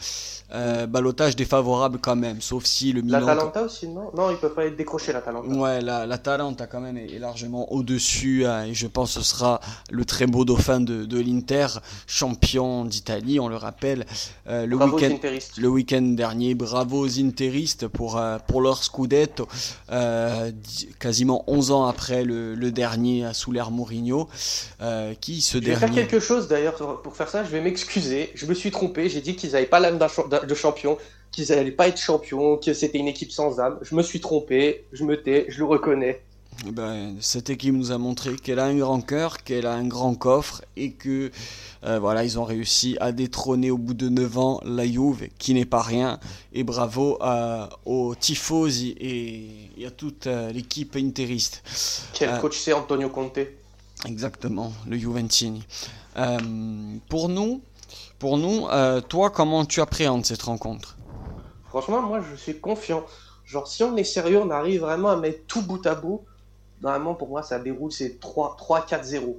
Euh, 0.53 0.85
balotage 0.85 1.37
défavorable 1.37 1.99
quand 2.01 2.17
même, 2.17 2.41
sauf 2.41 2.65
si 2.65 2.91
le 2.91 3.01
Milan. 3.01 3.21
L'Atalanta 3.21 3.63
aussi, 3.63 3.87
non? 3.87 4.11
Non, 4.13 4.31
ils 4.31 4.37
peuvent 4.37 4.53
pas 4.53 4.65
être 4.65 4.75
décrochés, 4.75 5.13
l'Atalanta. 5.13 5.47
Ouais, 5.47 5.79
la, 5.79 6.05
l'Atalanta 6.05 6.67
quand 6.67 6.81
même 6.81 6.97
est, 6.97 7.19
largement 7.19 7.71
au-dessus, 7.71 8.45
hein, 8.45 8.65
et 8.65 8.73
je 8.73 8.87
pense 8.87 9.15
que 9.15 9.21
ce 9.21 9.29
sera 9.29 9.61
le 9.89 10.03
très 10.03 10.27
beau 10.27 10.43
dauphin 10.43 10.81
de, 10.81 11.05
de 11.05 11.19
l'Inter, 11.21 11.67
champion 12.05 12.83
d'Italie, 12.83 13.39
on 13.39 13.47
le 13.47 13.55
rappelle. 13.55 14.05
Euh, 14.47 14.65
le 14.65 14.75
week-end 14.75 15.17
le 15.57 15.67
week-end 15.69 16.01
dernier, 16.01 16.53
bravo 16.53 17.05
aux 17.05 17.19
Interistes 17.19 17.87
pour, 17.87 18.17
euh, 18.17 18.37
pour 18.45 18.59
leur 18.59 18.83
Scudetto, 18.83 19.47
quasiment 20.99 21.45
11 21.47 21.71
ans 21.71 21.85
après 21.85 22.25
le, 22.25 22.55
le 22.55 22.71
dernier 22.71 23.33
sous 23.33 23.53
l'ère 23.53 23.71
Mourinho. 23.71 24.27
qui 25.21 25.41
ce 25.51 25.57
je 25.57 25.69
vais 25.69 25.75
faire 25.75 25.91
quelque 25.91 26.19
chose 26.19 26.47
d'ailleurs 26.47 26.75
pour 27.01 27.15
faire 27.15 27.29
ça, 27.29 27.43
je 27.43 27.49
vais 27.49 27.61
m'excuser, 27.61 28.31
je 28.35 28.45
me 28.45 28.53
suis 28.53 28.71
trompé, 28.71 29.09
j'ai 29.09 29.21
dit 29.21 29.35
qu'ils 29.35 29.51
n'avaient 29.51 29.65
pas 29.65 29.79
l'âme 29.79 29.99
de 29.99 30.55
champion, 30.55 30.97
qu'ils 31.31 31.49
n'allaient 31.49 31.71
pas 31.71 31.87
être 31.87 31.99
champions, 31.99 32.57
que 32.57 32.73
c'était 32.73 32.99
une 32.99 33.07
équipe 33.07 33.31
sans 33.31 33.59
âme. 33.59 33.77
Je 33.81 33.95
me 33.95 34.03
suis 34.03 34.21
trompé, 34.21 34.85
je 34.93 35.03
me 35.03 35.21
tais, 35.21 35.45
je 35.49 35.59
le 35.59 35.65
reconnais. 35.65 36.21
Eh 36.67 36.71
ben, 36.71 37.15
cette 37.21 37.49
équipe 37.49 37.73
nous 37.73 37.91
a 37.91 37.97
montré 37.97 38.35
qu'elle 38.35 38.59
a 38.59 38.65
un 38.65 38.77
grand 38.77 39.01
cœur, 39.01 39.43
qu'elle 39.43 39.65
a 39.65 39.73
un 39.73 39.87
grand 39.87 40.13
coffre 40.15 40.61
et 40.75 40.91
que 40.91 41.31
euh, 41.83 41.97
voilà, 41.97 42.23
ils 42.23 42.37
ont 42.37 42.43
réussi 42.43 42.97
à 42.99 43.11
détrôner 43.11 43.71
au 43.71 43.77
bout 43.77 43.95
de 43.95 44.09
9 44.09 44.37
ans 44.37 44.61
la 44.63 44.85
Juve, 44.85 45.29
qui 45.39 45.53
n'est 45.53 45.65
pas 45.65 45.81
rien. 45.81 46.19
Et 46.53 46.63
bravo 46.63 47.17
à, 47.19 47.69
aux 47.85 48.13
tifosi 48.15 48.95
et, 48.99 49.85
à 49.85 49.91
toute 49.91 50.27
euh, 50.27 50.51
l'équipe 50.51 50.95
interiste. 50.97 51.63
Quel 52.13 52.29
euh, 52.29 52.37
coach 52.37 52.59
c'est 52.59 52.73
Antonio 52.73 53.09
Conte? 53.09 53.39
Exactement, 54.05 54.73
le 54.87 54.97
Juventini. 54.97 55.65
pour 57.09 57.29
nous, 57.29 57.61
pour 58.21 58.37
nous, 58.37 58.67
euh, 58.67 59.01
toi, 59.01 59.31
comment 59.31 59.65
tu 59.65 59.81
appréhendes 59.81 60.25
cette 60.25 60.43
rencontre? 60.43 60.95
Franchement, 61.69 62.03
moi, 62.03 62.21
je 62.21 62.35
suis 62.35 62.59
confiant. 62.59 63.03
Genre, 63.45 63.67
si 63.67 63.83
on 63.83 63.97
est 63.97 64.03
sérieux, 64.03 64.39
on 64.39 64.51
arrive 64.51 64.81
vraiment 64.81 65.09
à 65.09 65.15
mettre 65.15 65.45
tout 65.47 65.63
bout 65.63 65.83
à 65.87 65.95
bout. 65.95 66.23
Normalement, 66.81 67.15
pour 67.15 67.29
moi, 67.29 67.41
ça 67.41 67.57
déroule, 67.57 67.91
c'est 67.91 68.19
3-4-0. 68.19 69.37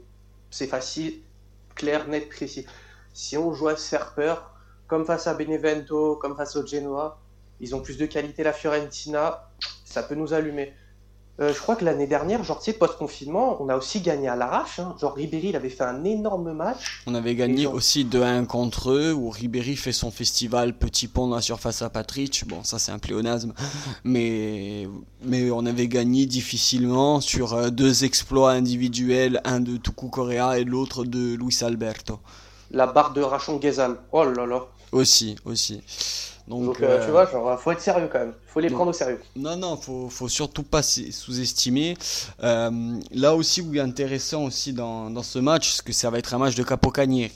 C'est 0.51 0.67
facile, 0.67 1.21
clair, 1.77 2.09
net, 2.09 2.29
précis. 2.29 2.67
Si 3.13 3.37
on 3.37 3.53
joue 3.53 3.69
à 3.69 3.77
se 3.77 3.89
faire 3.89 4.15
peur, 4.15 4.53
comme 4.89 5.05
face 5.05 5.29
à 5.29 5.35
Benevento, 5.35 6.17
comme 6.17 6.37
face 6.37 6.57
au 6.57 6.67
Genoa, 6.67 7.21
ils 7.61 7.77
ont 7.77 7.81
plus 7.81 7.97
de 7.97 8.07
qualité 8.07 8.43
la 8.43 8.53
Fiorentina, 8.53 9.49
ça 9.85 10.03
peut 10.03 10.17
nous 10.17 10.35
allumer. 10.35 10.75
Euh, 11.41 11.53
je 11.55 11.59
crois 11.59 11.77
que 11.77 11.85
l'année 11.85 12.07
dernière, 12.07 12.45
genre, 12.45 12.59
tu 12.59 12.67
sais, 12.67 12.77
post-confinement, 12.77 13.57
on 13.63 13.71
a 13.71 13.77
aussi 13.77 14.03
gagné 14.03 14.29
à 14.29 14.37
l'arrache. 14.37 14.79
Hein. 14.79 14.95
Genre, 15.01 15.15
Ribéry, 15.15 15.49
il 15.49 15.57
avait 15.57 15.71
fait 15.71 15.85
un 15.85 16.05
énorme 16.05 16.53
match. 16.53 17.03
On 17.07 17.15
avait 17.15 17.35
gagné 17.35 17.67
aussi 17.67 18.05
2-1 18.05 18.45
contre 18.45 18.91
eux, 18.91 19.13
où 19.15 19.31
Ribéry 19.31 19.77
fait 19.77 19.93
son 19.93 20.11
festival 20.11 20.75
Petit 20.75 21.09
Pont 21.09 21.29
dans 21.29 21.37
la 21.37 21.43
surface 21.43 21.81
à 21.81 21.89
Patrick. 21.89 22.45
Bon, 22.47 22.63
ça, 22.65 22.79
c'est 22.79 22.93
un 22.93 22.99
pléonasme. 22.99 23.55
Mais, 24.05 24.87
mais 25.25 25.51
on 25.51 25.65
avait 25.65 25.89
gagné 25.89 26.27
difficilement 26.27 27.21
sur 27.21 27.55
euh, 27.55 27.71
deux 27.71 28.05
exploits 28.05 28.51
individuels, 28.51 29.41
un 29.45 29.61
de 29.61 29.79
Tuku 29.79 30.09
Correa 30.09 30.59
et 30.59 30.65
l'autre 30.65 31.05
de 31.05 31.35
Luis 31.35 31.59
Alberto. 31.63 32.19
La 32.71 32.87
barre 32.87 33.15
de 33.15 33.23
Rachon 33.23 33.57
Ghezal. 33.57 33.97
Oh 34.13 34.25
là 34.25 34.47
là. 34.47 34.67
Aussi, 34.93 35.37
aussi. 35.47 35.81
Donc, 36.49 36.81
euh, 36.81 36.99
tu 37.01 37.09
euh, 37.09 37.13
vois, 37.13 37.31
genre, 37.31 37.61
faut 37.61 37.71
être 37.71 37.81
sérieux 37.81 38.09
quand 38.13 38.19
même. 38.19 38.35
Faut 38.47 38.61
les 38.61 38.69
prendre 38.69 38.91
au 38.91 38.93
sérieux. 38.93 39.21
Non, 39.37 39.57
non, 39.57 39.77
faut, 39.77 40.09
faut 40.09 40.29
surtout 40.29 40.65
pas 40.65 40.83
sous-estimer. 40.83 41.97
Euh, 42.43 42.99
là 43.13 43.35
aussi, 43.35 43.61
où 43.61 43.73
il 43.73 43.79
est 43.79 43.81
intéressant 43.81 44.45
aussi 44.45 44.73
dans, 44.73 45.09
dans 45.11 45.23
ce 45.23 45.39
match, 45.39 45.69
parce 45.69 45.83
que 45.83 45.93
ça 45.93 46.11
va 46.11 46.19
être 46.19 46.35
un 46.35 46.39
match 46.39 46.55
de 46.55 46.63
Capocanieri. 46.63 47.33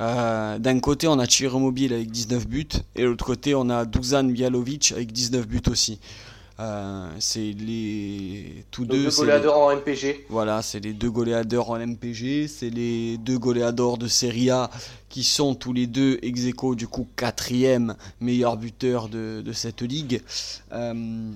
D'un 0.00 0.80
côté, 0.80 1.06
on 1.06 1.18
a 1.20 1.26
Chiro 1.26 1.60
Mobile 1.60 1.92
avec 1.92 2.10
19 2.10 2.48
buts, 2.48 2.68
et 2.96 3.02
de 3.02 3.06
l'autre 3.06 3.24
côté, 3.24 3.54
on 3.54 3.70
a 3.70 3.84
Dusan 3.84 4.24
Bialovic 4.24 4.92
avec 4.92 5.12
19 5.12 5.46
buts 5.46 5.62
aussi. 5.70 6.00
Euh, 6.62 7.08
c'est 7.18 7.52
les 7.52 8.64
tous 8.70 8.84
deux, 8.84 9.08
deux 9.08 9.48
en 9.48 9.74
MPG. 9.74 10.26
Voilà, 10.28 10.62
c'est 10.62 10.78
les 10.78 10.92
deux 10.92 11.10
goléadeurs 11.10 11.70
en 11.70 11.78
MPG, 11.78 12.46
c'est 12.46 12.70
les 12.70 13.18
deux 13.18 13.38
goléadors 13.38 13.98
de 13.98 14.06
Serie 14.06 14.50
A 14.50 14.70
qui 15.08 15.24
sont 15.24 15.56
tous 15.56 15.72
les 15.72 15.88
deux 15.88 16.18
ex 16.22 16.44
aequo, 16.46 16.76
du 16.76 16.86
coup 16.86 17.08
quatrième 17.16 17.96
meilleur 18.20 18.56
buteur 18.56 19.08
de, 19.08 19.42
de 19.44 19.52
cette 19.52 19.82
ligue. 19.82 20.22
Euh, 20.72 21.32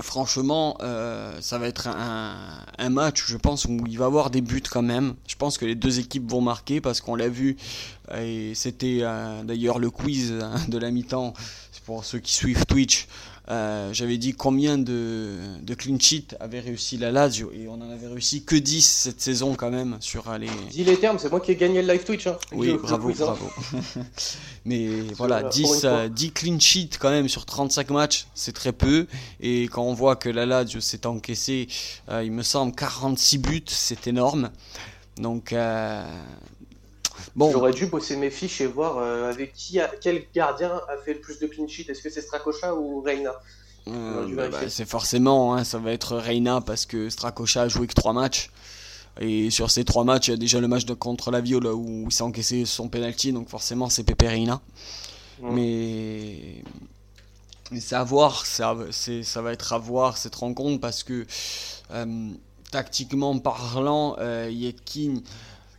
franchement, 0.00 0.78
euh, 0.80 1.36
ça 1.40 1.58
va 1.58 1.66
être 1.66 1.88
un, 1.88 2.34
un, 2.78 2.90
match, 2.90 3.24
je 3.26 3.36
pense, 3.36 3.66
où 3.66 3.78
il 3.86 3.98
va 3.98 4.06
y 4.06 4.08
avoir 4.08 4.30
des 4.30 4.40
buts 4.40 4.62
quand 4.62 4.82
même. 4.82 5.16
Je 5.26 5.36
pense 5.36 5.58
que 5.58 5.66
les 5.66 5.74
deux 5.74 5.98
équipes 5.98 6.30
vont 6.30 6.40
marquer 6.40 6.80
parce 6.80 7.02
qu'on 7.02 7.14
l'a 7.14 7.28
vu, 7.28 7.58
et 8.16 8.52
c'était 8.54 9.02
d'ailleurs 9.44 9.78
le 9.78 9.90
quiz 9.90 10.32
hein, 10.40 10.54
de 10.68 10.78
la 10.78 10.90
mi-temps 10.90 11.34
pour 11.90 12.04
ceux 12.04 12.20
qui 12.20 12.32
suivent 12.32 12.66
Twitch. 12.66 13.08
Euh, 13.50 13.92
j'avais 13.92 14.16
dit 14.16 14.32
combien 14.32 14.78
de, 14.78 15.34
de 15.60 15.74
clean 15.74 15.98
sheet 15.98 16.36
avait 16.38 16.60
réussi 16.60 16.98
la 16.98 17.10
Lazio 17.10 17.50
et 17.52 17.66
on 17.66 17.74
en 17.74 17.90
avait 17.90 18.06
réussi 18.06 18.44
que 18.44 18.54
10 18.54 18.80
cette 18.80 19.20
saison 19.20 19.56
quand 19.56 19.70
même 19.70 19.96
sur 19.98 20.32
les. 20.38 20.48
Dis 20.70 20.84
les 20.84 20.96
termes, 20.96 21.18
c'est 21.18 21.30
moi 21.30 21.40
qui 21.40 21.50
ai 21.50 21.56
gagné 21.56 21.82
le 21.82 21.92
live 21.92 22.04
Twitch. 22.04 22.28
Hein. 22.28 22.38
Oui, 22.52 22.76
bravo, 22.80 23.12
bravo. 23.12 23.50
Mais 24.64 24.88
voilà, 25.16 25.42
10, 25.42 25.62
10 25.62 25.84
euh, 25.84 26.08
clean 26.32 26.60
sheets 26.60 26.98
quand 27.00 27.10
même 27.10 27.28
sur 27.28 27.44
35 27.44 27.90
matchs, 27.90 28.26
c'est 28.34 28.52
très 28.52 28.72
peu. 28.72 29.06
Et 29.40 29.64
quand 29.64 29.82
on 29.82 29.94
voit 29.94 30.14
que 30.14 30.28
la 30.28 30.46
Lazio 30.46 30.80
s'est 30.80 31.06
encaissé, 31.06 31.66
euh, 32.08 32.22
il 32.22 32.30
me 32.30 32.44
semble, 32.44 32.72
46 32.74 33.38
buts, 33.38 33.64
c'est 33.66 34.06
énorme. 34.06 34.50
Donc 35.16 35.52
Bon. 37.36 37.50
J'aurais 37.52 37.72
dû 37.72 37.86
bosser 37.86 38.16
mes 38.16 38.30
fiches 38.30 38.60
et 38.60 38.66
voir 38.66 38.98
euh, 38.98 39.30
avec 39.30 39.52
qui, 39.52 39.78
quel 40.00 40.24
gardien 40.34 40.80
a 40.88 40.96
fait 40.96 41.14
le 41.14 41.20
plus 41.20 41.38
de 41.38 41.46
clean 41.46 41.68
sheet. 41.68 41.86
Est-ce 41.88 42.02
que 42.02 42.10
c'est 42.10 42.20
Strakosha 42.22 42.74
ou 42.74 43.00
Reina? 43.00 43.32
Euh, 43.88 44.34
bah, 44.34 44.48
bah, 44.48 44.58
C'est 44.68 44.88
forcément, 44.88 45.54
hein, 45.54 45.64
ça 45.64 45.78
va 45.78 45.92
être 45.92 46.16
Reina 46.16 46.60
parce 46.60 46.86
que 46.86 47.08
Strakosha 47.08 47.62
a 47.62 47.68
joué 47.68 47.86
que 47.86 47.94
3 47.94 48.12
matchs. 48.12 48.50
Et 49.20 49.50
sur 49.50 49.70
ces 49.70 49.84
3 49.84 50.04
matchs, 50.04 50.28
il 50.28 50.30
y 50.32 50.34
a 50.34 50.36
déjà 50.36 50.60
le 50.60 50.68
match 50.68 50.84
de 50.84 50.94
contre 50.94 51.30
la 51.30 51.40
Viole 51.40 51.66
où 51.66 52.06
il 52.06 52.12
s'est 52.12 52.22
encaissé 52.22 52.64
son 52.64 52.88
penalty, 52.88 53.32
donc 53.32 53.48
forcément 53.48 53.88
c'est 53.88 54.04
Pepe 54.04 54.22
Reina. 54.22 54.60
Mais, 55.42 56.62
mais 57.70 57.80
c'est 57.80 57.94
à 57.94 58.04
voir, 58.04 58.44
ça, 58.44 58.76
ça 58.90 59.42
va 59.42 59.52
être 59.52 59.72
à 59.72 59.78
voir 59.78 60.16
cette 60.18 60.34
rencontre 60.34 60.80
parce 60.80 61.02
que 61.02 61.26
euh, 61.92 62.28
tactiquement 62.70 63.38
parlant, 63.38 64.16
Yekin 64.48 65.22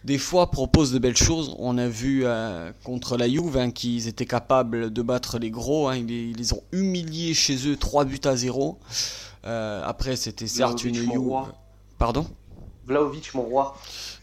des 0.03 0.17
fois 0.17 0.49
propose 0.49 0.91
de 0.91 0.99
belles 0.99 1.17
choses. 1.17 1.55
On 1.59 1.77
a 1.77 1.87
vu 1.87 2.23
euh, 2.25 2.71
contre 2.83 3.17
la 3.17 3.29
Juve 3.29 3.57
hein, 3.57 3.71
qu'ils 3.71 4.07
étaient 4.07 4.25
capables 4.25 4.91
de 4.91 5.01
battre 5.01 5.37
les 5.37 5.51
gros. 5.51 5.87
Hein. 5.87 5.97
ils, 5.97 6.35
les 6.35 6.53
ont 6.53 6.63
humiliés 6.71 7.33
chez 7.33 7.67
eux 7.67 7.75
3 7.75 8.05
buts 8.05 8.19
à 8.23 8.35
0. 8.35 8.79
Euh, 9.45 9.81
après, 9.85 10.15
c'était 10.15 10.47
certes 10.47 10.83
une 10.83 10.95
Juve. 10.95 11.31
Pardon? 11.97 12.25
Vlaovic, 12.87 13.33
mon 13.35 13.43
roi. 13.43 13.77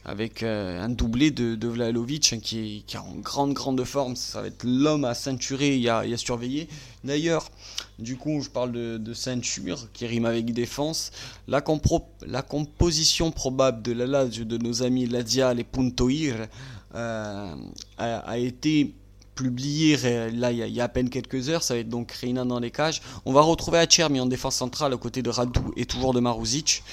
Avec 0.05 0.43
euh, 0.43 0.83
un 0.83 0.89
doublé 0.89 1.31
de, 1.31 1.55
de 1.55 1.69
Vlaovic 1.69 2.33
hein, 2.33 2.39
qui, 2.41 2.85
est, 2.89 2.97
en 2.97 3.15
grande, 3.17 3.53
grande 3.53 3.83
forme. 3.85 4.17
Ça 4.17 4.43
va 4.43 4.49
être 4.49 4.65
l'homme 4.65 5.05
à 5.05 5.15
ceinturer 5.15 5.81
et 5.81 5.89
à, 5.89 6.05
et 6.05 6.13
à 6.13 6.17
surveiller. 6.17 6.69
D'ailleurs, 7.05 7.51
du 7.99 8.17
coup, 8.17 8.41
je 8.41 8.49
parle 8.49 8.73
de, 8.73 9.15
ceinture 9.15 9.89
qui 9.93 10.07
rime 10.07 10.25
avec 10.25 10.53
défense. 10.53 11.11
La, 11.49 11.61
composition 12.43 13.31
probable 13.33 13.83
de 13.83 13.93
la 13.93 14.27
de 14.27 14.59
nos 14.59 14.83
amis 14.83 15.07
Ladia 15.07 15.53
et 15.53 15.65
Puntoir 15.65 16.47
euh, 16.95 17.55
a, 17.97 18.39
été 18.39 18.95
publiée 19.35 19.97
là 20.33 20.53
il 20.53 20.59
y, 20.59 20.81
a, 20.81 20.85
à 20.85 20.89
peine 20.89 21.11
quelques 21.11 21.49
heures. 21.49 21.63
Ça 21.65 21.75
va 21.75 21.81
être 21.81 21.89
donc 21.89 22.13
Reina 22.13 22.45
dans 22.45 22.61
les 22.61 22.71
cages. 22.71 23.03
On 23.25 23.33
va 23.33 23.41
retrouver 23.41 23.79
Acermi 23.79 24.21
en 24.21 24.27
défense 24.27 24.57
centrale 24.57 24.95
aux 24.95 24.99
côtés 24.99 25.23
de 25.23 25.31
Radou 25.31 25.73
et 25.77 25.85
toujours 25.85 26.15
de 26.15 26.21
Maruzic. 26.21 26.85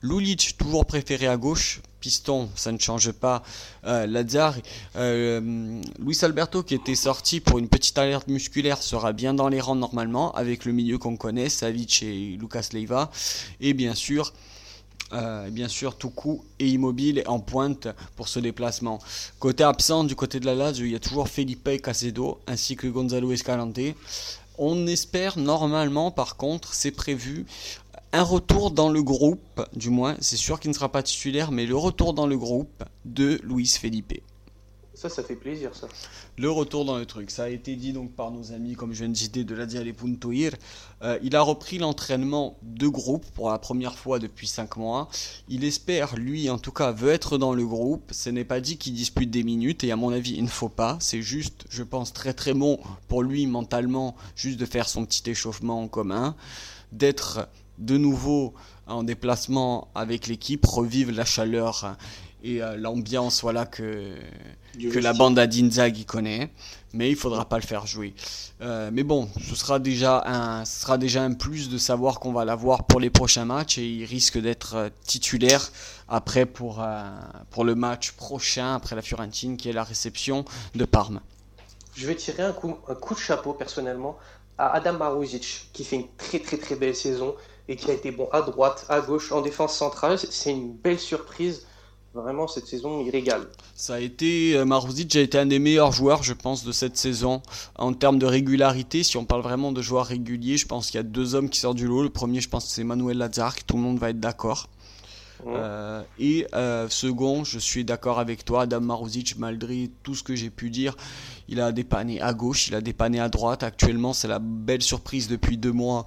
Lulic, 0.00 0.56
toujours 0.58 0.86
préféré 0.86 1.26
à 1.26 1.36
gauche. 1.36 1.80
Piston, 2.02 2.50
ça 2.56 2.72
ne 2.72 2.78
change 2.80 3.12
pas. 3.12 3.44
Euh, 3.86 4.08
Lazare, 4.08 4.56
euh, 4.96 5.80
Luis 6.00 6.18
Alberto, 6.22 6.64
qui 6.64 6.74
était 6.74 6.96
sorti 6.96 7.38
pour 7.38 7.60
une 7.60 7.68
petite 7.68 7.96
alerte 7.96 8.26
musculaire, 8.26 8.82
sera 8.82 9.12
bien 9.12 9.34
dans 9.34 9.48
les 9.48 9.60
rangs 9.60 9.76
normalement, 9.76 10.32
avec 10.32 10.64
le 10.64 10.72
milieu 10.72 10.98
qu'on 10.98 11.16
connaît, 11.16 11.48
Savic 11.48 12.02
et 12.02 12.36
Lucas 12.40 12.70
Leiva. 12.72 13.12
Et 13.60 13.72
bien 13.72 13.94
sûr, 13.94 14.32
euh, 15.12 15.48
bien 15.50 15.68
sûr, 15.68 15.96
Tuku 15.96 16.40
et 16.58 16.68
Immobile 16.68 17.22
en 17.26 17.38
pointe 17.38 17.86
pour 18.16 18.26
ce 18.26 18.40
déplacement. 18.40 18.98
Côté 19.38 19.62
absent, 19.62 20.02
du 20.02 20.16
côté 20.16 20.40
de 20.40 20.46
la 20.46 20.56
Lazio, 20.56 20.84
il 20.84 20.92
y 20.92 20.96
a 20.96 21.00
toujours 21.00 21.28
Felipe 21.28 21.80
Casedo 21.80 22.40
ainsi 22.48 22.74
que 22.74 22.88
Gonzalo 22.88 23.30
Escalante. 23.30 23.78
On 24.58 24.86
espère 24.86 25.38
normalement, 25.38 26.10
par 26.10 26.36
contre, 26.36 26.74
c'est 26.74 26.90
prévu, 26.90 27.46
un 28.12 28.22
retour 28.22 28.70
dans 28.70 28.90
le 28.90 29.02
groupe, 29.02 29.62
du 29.74 29.90
moins, 29.90 30.16
c'est 30.20 30.36
sûr 30.36 30.60
qu'il 30.60 30.70
ne 30.70 30.74
sera 30.74 30.90
pas 30.90 31.02
titulaire, 31.02 31.50
mais 31.50 31.66
le 31.66 31.76
retour 31.76 32.12
dans 32.12 32.26
le 32.26 32.36
groupe 32.36 32.84
de 33.04 33.40
Luis 33.42 33.66
Felipe. 33.66 34.22
Ça, 34.94 35.08
ça 35.08 35.22
fait 35.24 35.36
plaisir, 35.36 35.74
ça. 35.74 35.88
Le 36.38 36.50
retour 36.50 36.84
dans 36.84 36.98
le 36.98 37.06
truc. 37.06 37.30
Ça 37.30 37.44
a 37.44 37.48
été 37.48 37.74
dit 37.74 37.92
donc 37.92 38.12
par 38.12 38.30
nos 38.30 38.52
amis, 38.52 38.74
comme 38.74 38.92
je 38.92 39.00
viens 39.00 39.08
de 39.08 39.16
citer, 39.16 39.42
de 39.42 39.54
la 39.54 39.66
Diale 39.66 39.92
Puntoir. 39.94 40.52
Euh, 41.02 41.18
il 41.22 41.34
a 41.34 41.40
repris 41.40 41.78
l'entraînement 41.78 42.56
de 42.62 42.86
groupe 42.86 43.24
pour 43.32 43.50
la 43.50 43.58
première 43.58 43.96
fois 43.98 44.18
depuis 44.18 44.46
5 44.46 44.76
mois. 44.76 45.08
Il 45.48 45.64
espère, 45.64 46.14
lui 46.14 46.50
en 46.50 46.58
tout 46.58 46.70
cas, 46.70 46.92
veut 46.92 47.10
être 47.10 47.38
dans 47.38 47.54
le 47.54 47.66
groupe. 47.66 48.12
Ce 48.12 48.28
n'est 48.30 48.44
pas 48.44 48.60
dit 48.60 48.76
qu'il 48.76 48.92
dispute 48.92 49.30
des 49.30 49.42
minutes 49.42 49.82
et 49.82 49.90
à 49.90 49.96
mon 49.96 50.12
avis, 50.12 50.34
il 50.36 50.44
ne 50.44 50.48
faut 50.48 50.68
pas. 50.68 50.98
C'est 51.00 51.22
juste, 51.22 51.64
je 51.70 51.82
pense, 51.82 52.12
très 52.12 52.34
très 52.34 52.52
bon 52.52 52.78
pour 53.08 53.22
lui 53.22 53.46
mentalement, 53.46 54.14
juste 54.36 54.60
de 54.60 54.66
faire 54.66 54.88
son 54.88 55.06
petit 55.06 55.28
échauffement 55.30 55.80
en 55.80 55.88
commun, 55.88 56.36
d'être 56.92 57.48
de 57.78 57.96
nouveau 57.96 58.54
en 58.86 59.02
déplacement 59.02 59.88
avec 59.94 60.26
l'équipe, 60.26 60.64
revivre 60.66 61.12
la 61.12 61.24
chaleur 61.24 61.96
et 62.44 62.62
euh, 62.62 62.76
l'ambiance 62.76 63.42
voilà 63.42 63.66
que 63.66 64.14
que 64.74 64.98
la 64.98 65.12
bande 65.12 65.38
à 65.38 65.46
Dinzag 65.46 66.04
connaît. 66.06 66.50
Mais 66.94 67.08
il 67.08 67.16
faudra 67.16 67.48
pas 67.48 67.56
le 67.56 67.62
faire 67.62 67.86
jouer. 67.86 68.14
Euh, 68.60 68.90
mais 68.92 69.02
bon 69.02 69.28
ce 69.40 69.54
sera 69.54 69.78
déjà 69.78 70.22
un 70.26 70.64
ce 70.64 70.80
sera 70.80 70.98
déjà 70.98 71.22
un 71.22 71.34
plus 71.34 71.68
de 71.68 71.78
savoir 71.78 72.20
qu'on 72.20 72.32
va 72.32 72.44
l'avoir 72.44 72.84
pour 72.84 73.00
les 73.00 73.10
prochains 73.10 73.44
matchs 73.44 73.78
et 73.78 73.86
il 73.86 74.04
risque 74.04 74.38
d'être 74.38 74.74
euh, 74.74 74.88
titulaire 75.04 75.70
après 76.08 76.46
pour 76.46 76.84
pour 77.50 77.64
le 77.64 77.74
match 77.74 78.12
prochain 78.12 78.74
après 78.74 78.96
la 78.96 79.02
Fiorentine 79.02 79.56
qui 79.56 79.68
est 79.70 79.72
la 79.72 79.84
réception 79.84 80.44
de 80.74 80.84
Parme 80.84 81.20
je 81.94 82.06
vais 82.06 82.14
tirer 82.14 82.42
un 82.42 82.52
coup, 82.52 82.76
un 82.88 82.94
coup 82.94 83.14
de 83.14 83.18
chapeau 83.20 83.52
personnellement 83.52 84.18
à 84.58 84.74
Adam 84.74 84.94
Maruzic 84.94 85.68
qui 85.72 85.84
fait 85.84 85.96
une 85.96 86.08
très 86.18 86.38
très 86.38 86.58
très 86.58 86.76
belle 86.76 86.94
saison 86.94 87.34
et 87.68 87.76
qui 87.76 87.90
a 87.90 87.94
été 87.94 88.10
bon 88.10 88.28
à 88.32 88.42
droite, 88.42 88.86
à 88.88 89.00
gauche, 89.00 89.32
en 89.32 89.40
défense 89.40 89.76
centrale. 89.76 90.18
C'est 90.18 90.50
une 90.50 90.72
belle 90.72 90.98
surprise 90.98 91.66
Vraiment, 92.14 92.46
cette 92.46 92.66
saison, 92.66 93.02
il 93.02 93.10
régale. 93.10 93.46
Ça 93.74 93.94
a 93.94 93.98
été, 93.98 94.54
euh, 94.54 94.66
Maruzic 94.66 95.16
a 95.16 95.20
été 95.20 95.38
un 95.38 95.46
des 95.46 95.58
meilleurs 95.58 95.92
joueurs, 95.92 96.22
je 96.22 96.34
pense, 96.34 96.62
de 96.62 96.70
cette 96.70 96.98
saison. 96.98 97.40
En 97.78 97.94
termes 97.94 98.18
de 98.18 98.26
régularité, 98.26 99.02
si 99.02 99.16
on 99.16 99.24
parle 99.24 99.40
vraiment 99.40 99.72
de 99.72 99.80
joueurs 99.80 100.04
réguliers, 100.04 100.58
je 100.58 100.66
pense 100.66 100.90
qu'il 100.90 100.96
y 100.96 101.00
a 101.00 101.04
deux 101.04 101.34
hommes 101.34 101.48
qui 101.48 101.58
sortent 101.58 101.78
du 101.78 101.86
lot. 101.86 102.02
Le 102.02 102.10
premier, 102.10 102.42
je 102.42 102.50
pense, 102.50 102.68
c'est 102.68 102.84
Manuel 102.84 103.16
Lazare, 103.16 103.54
tout 103.64 103.76
le 103.76 103.82
monde 103.82 103.98
va 103.98 104.10
être 104.10 104.20
d'accord. 104.20 104.68
Euh, 105.46 106.02
et 106.18 106.46
euh, 106.54 106.88
second, 106.88 107.44
je 107.44 107.58
suis 107.58 107.84
d'accord 107.84 108.18
avec 108.18 108.44
toi, 108.44 108.62
Adam 108.62 108.80
Maruzic, 108.80 109.38
malgré 109.38 109.90
tout 110.02 110.14
ce 110.14 110.22
que 110.22 110.36
j'ai 110.36 110.50
pu 110.50 110.70
dire, 110.70 110.94
il 111.48 111.60
a 111.60 111.72
dépanné 111.72 112.20
à 112.20 112.34
gauche, 112.34 112.68
il 112.68 112.74
a 112.74 112.82
dépanné 112.82 113.20
à 113.20 113.30
droite. 113.30 113.62
Actuellement, 113.62 114.12
c'est 114.12 114.28
la 114.28 114.38
belle 114.38 114.82
surprise 114.82 115.28
depuis 115.28 115.56
deux 115.56 115.72
mois 115.72 116.04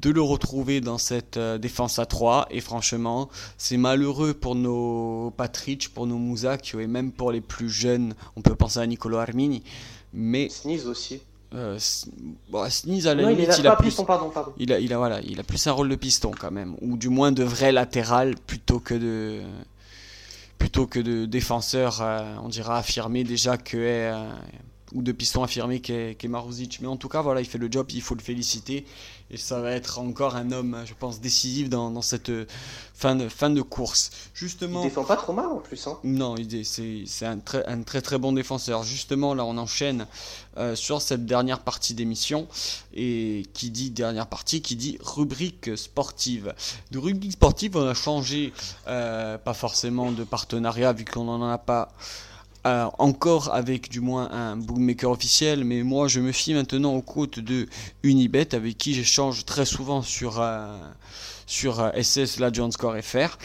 de 0.00 0.10
le 0.10 0.22
retrouver 0.22 0.80
dans 0.80 0.98
cette 0.98 1.36
euh, 1.36 1.58
défense 1.58 1.98
à 1.98 2.06
3. 2.06 2.48
Et 2.50 2.60
franchement, 2.60 3.28
c'est 3.58 3.76
malheureux 3.76 4.34
pour 4.34 4.54
nos 4.54 5.32
Patrick, 5.36 5.92
pour 5.92 6.06
nos 6.06 6.18
Mouzak 6.18 6.74
et 6.74 6.86
même 6.86 7.12
pour 7.12 7.32
les 7.32 7.40
plus 7.40 7.70
jeunes. 7.70 8.14
On 8.36 8.42
peut 8.42 8.54
penser 8.54 8.78
à 8.78 8.86
Nicolo 8.86 9.18
Armini. 9.18 9.62
Mais. 10.12 10.48
Sneeze 10.48 10.86
aussi. 10.86 11.20
Euh, 11.52 11.78
Sneeze 11.78 13.08
à 13.08 13.14
la 13.14 13.28
limite, 13.28 13.56
il, 13.58 13.66
a, 13.66 13.74
plus, 13.74 14.00
Il, 14.58 14.72
a, 14.72 14.78
il, 14.78 14.92
a, 14.92 14.98
voilà, 14.98 15.20
il 15.22 15.40
a 15.40 15.42
plus 15.42 15.66
un 15.66 15.72
rôle 15.72 15.88
de 15.88 15.96
piston 15.96 16.30
quand 16.38 16.52
même, 16.52 16.76
ou 16.80 16.96
du 16.96 17.08
moins 17.08 17.32
de 17.32 17.42
vrai 17.42 17.72
latéral 17.72 18.36
plutôt 18.46 18.78
que 18.78 18.94
de 18.94 19.40
plutôt 20.58 20.86
que 20.86 21.00
de 21.00 21.24
défenseur, 21.24 22.02
euh, 22.02 22.36
on 22.44 22.48
dira 22.48 22.76
affirmé 22.76 23.24
déjà 23.24 23.56
que 23.56 23.78
est, 23.78 24.12
ou 24.92 25.02
de 25.02 25.12
piston 25.12 25.42
affirmé 25.42 25.80
qu'est 25.80 26.16
qu 26.16 26.28
Maruzic. 26.28 26.80
Mais 26.80 26.88
en 26.88 26.96
tout 26.96 27.08
cas, 27.08 27.22
voilà, 27.22 27.40
il 27.40 27.46
fait 27.46 27.58
le 27.58 27.70
job, 27.70 27.86
il 27.90 28.02
faut 28.02 28.14
le 28.14 28.22
féliciter. 28.22 28.84
Et 29.32 29.36
ça 29.36 29.60
va 29.60 29.70
être 29.70 30.00
encore 30.00 30.34
un 30.34 30.50
homme, 30.50 30.82
je 30.84 30.92
pense, 30.98 31.20
décisif 31.20 31.68
dans, 31.68 31.90
dans 31.92 32.02
cette 32.02 32.32
fin 32.94 33.14
de, 33.14 33.28
fin 33.28 33.48
de 33.48 33.62
course. 33.62 34.10
Justement, 34.34 34.82
il 34.82 34.88
défend 34.88 35.04
pas 35.04 35.16
trop 35.16 35.32
mal 35.32 35.46
en 35.46 35.58
plus. 35.58 35.86
Hein. 35.86 35.98
Non, 36.02 36.34
c'est 36.64 37.26
un 37.26 37.38
très, 37.38 37.64
un 37.66 37.82
très 37.82 38.02
très 38.02 38.18
bon 38.18 38.32
défenseur. 38.32 38.82
Justement, 38.82 39.34
là, 39.34 39.44
on 39.44 39.56
enchaîne 39.56 40.06
euh, 40.56 40.74
sur 40.74 41.00
cette 41.00 41.26
dernière 41.26 41.60
partie 41.60 41.94
d'émission. 41.94 42.48
Et 42.92 43.46
qui 43.54 43.70
dit 43.70 43.90
dernière 43.90 44.26
partie, 44.26 44.62
qui 44.62 44.74
dit 44.74 44.98
rubrique 45.00 45.78
sportive. 45.78 46.52
De 46.90 46.98
rubrique 46.98 47.32
sportive, 47.32 47.76
on 47.76 47.86
a 47.86 47.94
changé, 47.94 48.52
euh, 48.88 49.38
pas 49.38 49.54
forcément 49.54 50.10
de 50.10 50.24
partenariat, 50.24 50.92
vu 50.92 51.04
qu'on 51.04 51.24
n'en 51.24 51.48
a 51.48 51.58
pas 51.58 51.92
euh, 52.66 52.88
encore 52.98 53.54
avec 53.54 53.88
du 53.88 54.00
moins 54.00 54.30
un 54.32 54.54
bookmaker 54.54 55.10
officiel, 55.10 55.64
mais 55.64 55.82
moi 55.82 56.08
je 56.08 56.20
me 56.20 56.30
fie 56.30 56.52
maintenant 56.52 56.94
aux 56.94 57.00
côtes 57.00 57.38
de 57.38 57.66
Unibet 58.02 58.54
avec 58.54 58.76
qui 58.76 58.92
j'échange 58.92 59.46
très 59.46 59.64
souvent 59.64 60.02
sur, 60.02 60.42
euh, 60.42 60.76
sur 61.46 61.80
euh, 61.80 61.90
SS 62.02 62.38
la 62.38 62.50
Score 62.70 62.96
FR. 63.02 63.38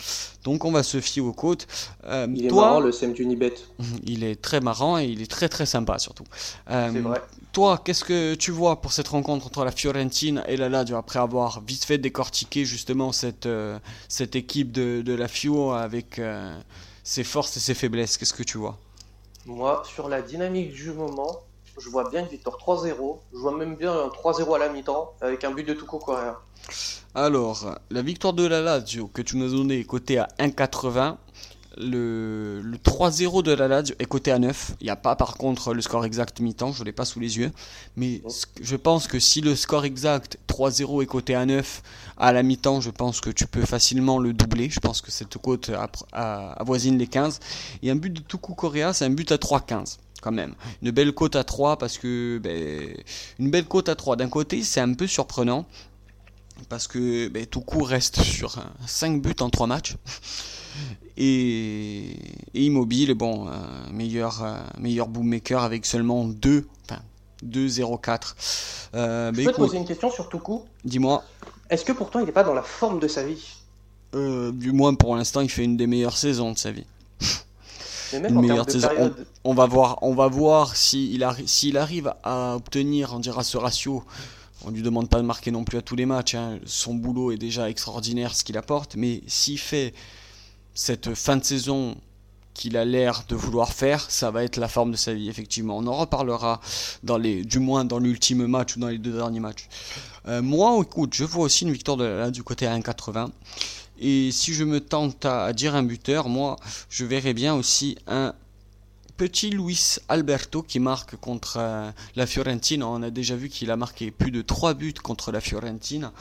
Donc 0.44 0.66
on 0.66 0.72
va 0.74 0.84
se 0.84 1.00
fier 1.00 1.22
aux 1.22 1.32
côtes. 1.32 1.66
il 2.06 2.46
est 2.46 2.52
marrant 2.52 2.82
le 2.82 2.92
SEM 2.92 3.14
d'Unibet. 3.14 3.54
Il 4.04 4.26
est 4.26 4.36
très 4.36 4.60
marrant 4.60 5.00
et 5.00 5.06
il 5.06 5.22
est 5.22 5.32
très 5.32 5.48
très 5.48 5.66
sympa 5.66 5.98
surtout. 5.98 6.26
C'est 6.68 6.90
vrai. 7.00 7.22
Toi, 7.54 7.82
qu'est-ce 7.84 8.04
que 8.04 8.36
tu 8.36 8.52
vois 8.52 8.82
pour 8.82 8.92
cette 8.92 9.08
rencontre 9.08 9.48
entre 9.48 9.64
la 9.64 9.72
Fiorentina 9.72 10.46
et 10.50 10.58
la 10.58 10.68
Lazio 10.68 10.98
après 10.98 11.20
avoir 11.20 11.62
vite 11.62 11.86
fait 11.86 11.98
décortiqué 11.98 12.66
justement 12.66 13.14
cette, 13.14 13.48
cette 14.10 14.36
équipe 14.36 14.74
de, 14.74 15.02
de 15.02 15.14
la 15.14 15.30
Fio 15.30 15.72
avec 15.72 16.20
ses 17.06 17.24
forces 17.24 17.56
et 17.56 17.62
ses 17.62 17.74
faiblesses? 17.74 18.18
Qu'est-ce 18.18 18.34
que 18.34 18.44
tu 18.44 18.58
vois? 18.58 18.78
Moi, 19.46 19.84
sur 19.86 20.10
la 20.10 20.22
dynamique 20.22 20.74
du 20.74 20.92
moment, 20.92 21.44
je 21.78 21.90
vois 21.90 22.10
bien 22.10 22.22
une 22.22 22.28
victoire 22.28 22.58
3-0. 22.58 23.20
Je 23.34 23.38
vois 23.38 23.56
même 23.56 23.76
bien 23.76 23.92
un 23.92 24.08
3-0 24.08 24.56
à 24.56 24.60
la 24.60 24.70
mi-temps 24.70 25.14
avec 25.22 25.44
un 25.44 25.52
but 25.52 25.68
de 25.68 25.74
Tuco 25.74 26.00
Correa. 26.00 26.40
Alors, 27.14 27.78
la 27.92 28.02
victoire 28.02 28.34
de 28.34 28.46
la 28.46 28.62
Lazio 28.62 29.08
que 29.08 29.22
tu 29.22 29.38
nous 29.38 29.54
as 29.54 29.56
donné 29.56 29.80
est 29.80 29.84
cotée 29.84 30.18
à 30.18 30.28
1,80. 30.40 31.18
Le, 31.78 32.62
3-0 32.84 33.44
de 33.44 33.52
la 33.52 33.68
Lazio 33.68 33.96
est 34.00 34.06
coté 34.06 34.32
à 34.32 34.40
9. 34.40 34.76
Il 34.80 34.86
n'y 34.86 34.90
a 34.90 34.96
pas 34.96 35.16
par 35.16 35.36
contre 35.38 35.74
le 35.74 35.82
score 35.82 36.06
exact 36.06 36.40
mi-temps, 36.40 36.72
je 36.72 36.82
ne 36.82 36.86
l'ai 36.86 36.92
pas 36.92 37.06
sous 37.06 37.20
les 37.20 37.38
yeux. 37.38 37.52
Mais 37.96 38.22
je 38.62 38.76
pense 38.76 39.08
que 39.08 39.20
si 39.20 39.42
le 39.42 39.56
score 39.56 39.86
exact 39.86 40.38
3-0 40.48 41.04
est 41.04 41.06
coté 41.06 41.36
à 41.36 41.46
9 41.46 41.82
à 42.18 42.32
la 42.32 42.44
mi-temps, 42.44 42.82
je 42.82 42.92
pense 42.92 43.20
que 43.20 43.30
tu 43.30 43.46
peux 43.48 43.66
facilement 43.66 44.20
le 44.20 44.34
doubler. 44.34 44.70
Je 44.70 44.80
pense 44.80 45.02
que 45.02 45.12
cette 45.12 45.38
cote 45.38 45.72
avoisine 46.12 46.98
les 46.98 47.08
15. 47.08 47.40
Et 47.84 47.92
un 47.92 47.96
but 47.96 48.14
de 48.14 48.22
Tuku 48.22 48.54
Korea, 48.54 48.94
c'est 48.94 49.06
un 49.06 49.10
but 49.10 49.32
à 49.32 49.38
3-15 49.38 49.98
quand 50.22 50.32
même. 50.32 50.56
Une 50.82 50.92
belle 50.92 51.14
cote 51.14 51.36
à 51.36 51.44
3 51.44 51.78
parce 51.78 51.98
que 51.98 52.40
ben, 52.42 52.96
une 53.38 53.52
belle 53.52 53.66
cote 53.66 53.90
à 53.90 53.96
3 53.96 54.16
d'un 54.16 54.30
côté, 54.30 54.64
c'est 54.64 54.80
un 54.80 54.94
peu 54.94 55.08
surprenant 55.08 55.66
parce 56.70 56.88
que 56.88 57.28
ben, 57.28 57.46
Tuku 57.46 57.84
reste 57.84 58.22
sur 58.22 58.56
5 58.88 59.22
buts 59.22 59.36
en 59.42 59.50
3 59.50 59.68
matchs 59.68 59.96
et, 61.18 62.16
Immobile, 62.54 63.14
bon, 63.14 63.48
euh, 63.48 63.52
meilleur, 63.92 64.44
euh, 64.44 64.58
meilleur 64.80 65.08
boommaker 65.08 65.64
avec 65.64 65.86
seulement 65.86 66.26
2, 66.26 66.68
enfin 66.86 67.02
2-0-4. 67.46 68.36
Euh, 68.96 69.32
Je 69.34 69.44
peux 69.44 69.52
te 69.52 69.56
poser 69.56 69.78
une 69.78 69.86
question 69.86 70.12
sur 70.12 70.30
Toukou 70.30 70.64
Dis-moi. 70.84 71.24
Est-ce 71.70 71.86
que 71.86 71.92
pourtant 71.92 72.20
il 72.20 72.26
n'est 72.26 72.32
pas 72.32 72.44
dans 72.44 72.54
la 72.54 72.62
forme 72.62 73.00
de 73.00 73.08
sa 73.08 73.24
vie? 73.24 73.44
Du 74.14 74.72
moins 74.72 74.94
pour 74.94 75.14
l'instant, 75.18 75.42
il 75.42 75.50
fait 75.50 75.66
une 75.66 75.76
des 75.76 75.88
meilleures 75.88 76.18
saisons 76.18 76.54
de 76.54 76.58
sa 76.58 76.72
vie. 76.72 76.86
une 78.14 78.40
meilleure 78.40 78.70
saison. 78.70 78.88
On, 79.44 79.54
va 79.54 79.66
voir, 79.66 80.00
on 80.04 80.14
va 80.14 80.30
voir 80.30 80.78
s'il 80.78 81.22
arrive 81.78 82.14
à 82.24 82.56
obtenir, 82.56 83.14
on 83.14 83.20
dira 83.20 83.44
ce 83.44 83.58
ratio. 83.58 84.06
On 84.64 84.72
lui 84.72 84.82
demande 84.82 85.10
pas 85.10 85.18
de 85.18 85.26
marquer 85.26 85.52
non 85.52 85.66
plus 85.66 85.78
à 85.78 85.82
tous 85.82 85.98
les 85.98 86.06
matchs. 86.06 86.36
Hein. 86.36 86.60
Son 86.66 86.94
boulot 86.94 87.32
est 87.32 87.38
déjà 87.38 87.70
extraordinaire, 87.70 88.34
ce 88.34 88.44
qu'il 88.44 88.58
apporte. 88.58 88.96
Mais 88.96 89.22
s'il 89.28 89.60
fait 89.60 89.94
cette 90.76 91.16
fin 91.16 91.38
de 91.38 91.44
saison 91.44 91.96
qu'il 92.54 92.78
a 92.78 92.86
l'air 92.86 93.26
de 93.28 93.36
vouloir 93.36 93.74
faire, 93.74 94.10
ça 94.10 94.32
va 94.32 94.44
être 94.44 94.58
la 94.58 94.68
forme 94.68 94.92
de 94.92 94.98
sa 94.98 95.14
vie, 95.14 95.30
effectivement. 95.30 95.78
On 95.78 95.88
en 95.88 95.94
reparlera 95.94 96.62
dans 97.04 97.18
les, 97.18 97.44
du 97.44 97.60
moins 97.60 97.86
dans 97.86 98.00
l'ultime 98.00 98.46
match 98.48 98.76
ou 98.76 98.80
dans 98.80 98.88
les 98.88 98.98
deux 98.98 99.14
derniers 99.14 99.40
matchs. 99.40 99.68
Euh, 100.28 100.42
moi, 100.42 100.80
écoute, 100.82 101.14
je 101.14 101.24
vois 101.24 101.46
aussi 101.46 101.66
une 101.66 101.72
victoire 101.72 101.98
de 101.98 102.06
la, 102.06 102.32
du 102.32 102.44
côté 102.44 102.66
à 102.66 102.78
1,80. 102.78 103.30
Et 104.00 104.32
si 104.32 104.54
je 104.54 104.64
me 104.64 104.80
tente 104.80 105.26
à, 105.26 105.52
dire 105.54 105.76
un 105.76 105.84
buteur, 105.84 106.28
moi, 106.30 106.58
je 106.90 107.06
verrais 107.06 107.34
bien 107.34 107.54
aussi 107.54 107.98
un 108.08 108.34
petit 109.18 109.50
Luis 109.50 109.98
Alberto 110.10 110.62
qui 110.62 110.80
marque 110.80 111.16
contre 111.18 111.58
euh, 111.60 111.90
la 112.16 112.26
Fiorentina. 112.26 112.88
On 112.88 113.02
a 113.02 113.10
déjà 113.10 113.36
vu 113.36 113.48
qu'il 113.48 113.72
a 113.72 113.78
marqué 113.78 114.12
plus 114.12 114.32
de 114.32 114.42
3 114.42 114.74
buts 114.74 114.94
contre 114.94 115.32
la 115.32 115.40
Fiorentina. 115.40 116.12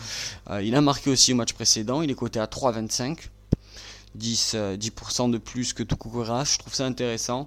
Euh, 0.50 0.62
il 0.62 0.76
a 0.76 0.80
marqué 0.80 1.10
aussi 1.10 1.32
au 1.32 1.36
match 1.36 1.52
précédent. 1.52 2.02
Il 2.02 2.10
est 2.10 2.14
coté 2.14 2.38
à 2.38 2.46
3,25. 2.46 3.16
10, 4.14 4.54
10% 4.78 5.28
euh, 5.28 5.32
de 5.32 5.38
plus 5.38 5.72
que 5.72 5.82
Tukukura. 5.82 6.44
Je 6.44 6.58
trouve 6.58 6.74
ça 6.74 6.86
intéressant. 6.86 7.46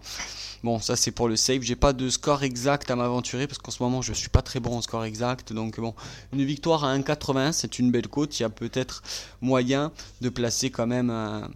Bon, 0.63 0.80
ça 0.80 0.95
c'est 0.95 1.12
pour 1.12 1.27
le 1.27 1.36
save. 1.36 1.62
J'ai 1.62 1.75
pas 1.75 1.93
de 1.93 2.10
score 2.10 2.43
exact 2.43 2.89
à 2.89 2.95
m'aventurer 2.95 3.47
parce 3.47 3.60
qu'en 3.60 3.71
ce 3.71 3.82
moment 3.84 4.01
je 4.01 4.13
suis 4.13 4.30
pas 4.30 4.41
très 4.41 4.60
bon 4.60 4.77
en 4.77 4.82
score 4.82 5.06
exact. 5.06 5.53
Donc 5.53 5.80
bon, 5.80 5.93
une 6.34 6.43
victoire 6.43 6.84
à 6.84 6.97
1,80, 6.97 7.51
c'est 7.51 7.80
une 7.80 7.91
belle 7.91 8.08
cote. 8.08 8.39
Il 8.39 8.43
y 8.43 8.45
a 8.45 8.49
peut-être 8.49 9.03
moyen 9.41 9.91
de 10.21 10.30
placer 10.30 10.71
quand 10.71 10.88
même 10.88 11.10
un, 11.10 11.49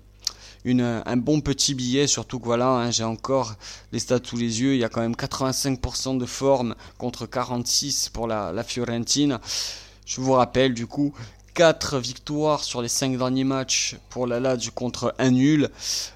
un 0.65 1.17
bon 1.17 1.41
petit 1.41 1.73
billet. 1.73 2.07
Surtout 2.07 2.39
que 2.39 2.45
voilà, 2.45 2.69
hein, 2.69 2.91
j'ai 2.91 3.03
encore 3.03 3.55
les 3.91 3.99
stats 3.99 4.19
sous 4.23 4.37
les 4.37 4.61
yeux. 4.61 4.75
Il 4.75 4.79
y 4.79 4.83
a 4.83 4.89
quand 4.89 5.01
même 5.01 5.15
85% 5.15 6.17
de 6.17 6.25
forme 6.25 6.75
contre 6.97 7.25
46 7.25 8.09
pour 8.09 8.27
la, 8.27 8.51
la 8.51 8.63
Fiorentina. 8.63 9.41
Je 10.05 10.21
vous 10.21 10.33
rappelle 10.33 10.73
du 10.73 10.87
coup 10.87 11.13
4 11.53 11.99
victoires 11.99 12.63
sur 12.63 12.81
les 12.81 12.87
5 12.87 13.17
derniers 13.17 13.43
matchs 13.43 13.97
pour 14.09 14.27
la 14.27 14.39
Lazio 14.39 14.71
contre 14.71 15.13
un 15.19 15.31
nul. 15.31 15.69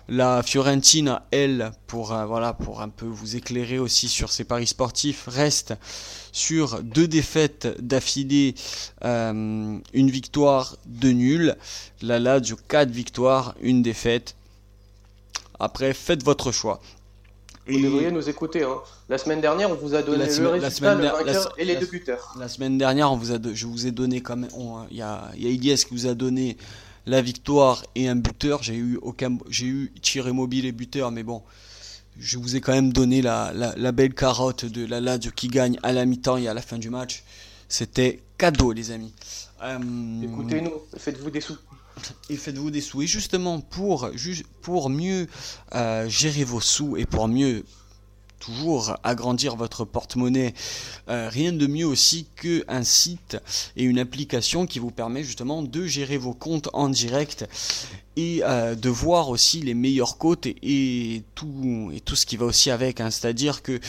La 0.08 0.43
Fiorentina, 0.43 1.26
elle, 1.32 1.71
pour, 1.88 2.13
euh, 2.13 2.26
voilà, 2.26 2.54
pour 2.54 2.82
un 2.82 2.89
peu 2.89 3.06
vous 3.06 3.36
éclairer 3.36 3.78
aussi 3.80 4.08
sur 4.08 4.32
ses 4.32 4.43
paris 4.43 4.67
sportifs, 4.67 5.26
reste 5.28 5.74
sur 6.32 6.82
deux 6.82 7.08
défaites 7.08 7.67
d'affilée, 7.82 8.56
euh, 9.04 9.78
une 9.93 10.10
victoire, 10.10 10.78
deux 10.86 11.12
nuls. 11.12 11.56
La 12.02 12.19
Lazio, 12.19 12.58
4 12.67 12.89
victoires, 12.89 13.56
une 13.62 13.82
défaite. 13.82 14.36
Après, 15.60 15.93
faites 15.93 16.24
votre 16.24 16.52
choix. 16.52 16.82
Vous 17.67 17.80
devriez 17.80 18.12
nous 18.12 18.30
écouter. 18.30 18.63
Hein. 18.63 18.78
La 19.10 19.17
semaine 19.17 19.41
dernière, 19.41 19.71
on 19.71 19.75
vous 19.75 19.95
a 19.95 20.01
donné 20.01 20.25
le 20.25 20.47
résultat, 20.47 20.95
le 20.95 21.08
vainqueur 21.08 21.54
et 21.58 21.65
les 21.65 21.75
deux 21.75 21.88
buteurs. 21.88 22.36
La 22.39 22.47
semaine 22.47 22.78
dernière, 22.78 23.12
on 23.12 23.17
vous 23.17 23.32
a, 23.32 23.38
je 23.54 23.65
vous 23.65 23.88
ai 23.88 23.91
donné 23.91 24.21
quand 24.21 24.36
même. 24.36 24.49
Il 24.91 24.97
y 24.97 25.01
a, 25.01 25.32
y 25.36 25.71
a 25.71 25.75
qui 25.75 25.88
vous 25.91 26.08
a 26.08 26.13
donné 26.13 26.58
la 27.06 27.21
victoire 27.21 27.84
et 27.95 28.08
un 28.08 28.15
buteur. 28.15 28.62
J'ai 28.62 28.75
eu 28.75 28.99
aucun, 29.01 29.38
j'ai 29.49 29.65
eu 29.65 29.91
tiré 30.01 30.32
mobile 30.32 30.65
et 30.65 30.71
buteur, 30.71 31.12
mais 31.12 31.23
bon, 31.23 31.41
je 32.19 32.38
vous 32.38 32.56
ai 32.56 32.62
quand 32.62 32.73
même 32.73 32.93
donné 32.93 33.21
la, 33.21 33.51
la, 33.54 33.91
belle 33.91 34.13
carotte 34.13 34.65
de 34.65 34.86
la 34.86 35.01
Lazio 35.01 35.32
qui 35.36 35.47
gagne 35.47 35.80
à 35.84 35.91
la 35.91 36.06
mi-temps 36.06 36.38
et 36.38 36.47
à 36.47 36.54
la 36.54 36.62
fin 36.62 36.78
du 36.78 36.89
match. 36.89 37.23
C'était 37.67 38.21
cadeau, 38.38 38.71
les 38.73 38.91
amis. 38.91 39.13
Euh, 39.63 39.78
Écoutez-nous, 40.23 40.73
faites-vous 40.97 41.32
des 41.32 41.41
sous 41.41 41.58
et 42.29 42.36
faites-vous 42.36 42.71
des 42.71 42.81
sous. 42.81 43.01
Et 43.01 43.08
justement, 43.08 43.60
pour, 43.60 44.10
pour 44.62 44.89
mieux 44.89 45.27
euh, 45.73 46.08
gérer 46.10 46.43
vos 46.43 46.62
sous 46.62 46.97
et 46.97 47.05
pour 47.05 47.27
mieux 47.27 47.63
toujours 48.39 48.95
agrandir 49.03 49.55
votre 49.55 49.86
porte-monnaie, 49.86 50.53
euh, 51.10 51.29
rien 51.29 51.51
de 51.51 51.67
mieux 51.67 51.86
aussi 51.86 52.27
qu'un 52.36 52.84
site 52.84 53.38
et 53.75 53.84
une 53.84 53.97
application 53.97 54.67
qui 54.67 54.79
vous 54.79 54.91
permet 54.91 55.23
justement 55.23 55.63
de 55.63 55.86
gérer 55.86 56.17
vos 56.17 56.34
comptes 56.34 56.69
en 56.73 56.89
direct 56.89 57.47
et 58.17 58.41
euh, 58.43 58.75
de 58.75 58.89
voir 58.89 59.29
aussi 59.29 59.62
les 59.62 59.73
meilleures 59.73 60.17
côtes 60.17 60.45
et, 60.45 61.23
tout, 61.34 61.91
et 61.93 61.99
tout 61.99 62.15
ce 62.15 62.25
qui 62.25 62.38
va 62.38 62.45
aussi 62.45 62.71
avec. 62.71 63.01
Hein. 63.01 63.12
C'est-à-dire 63.12 63.62
que 63.62 63.79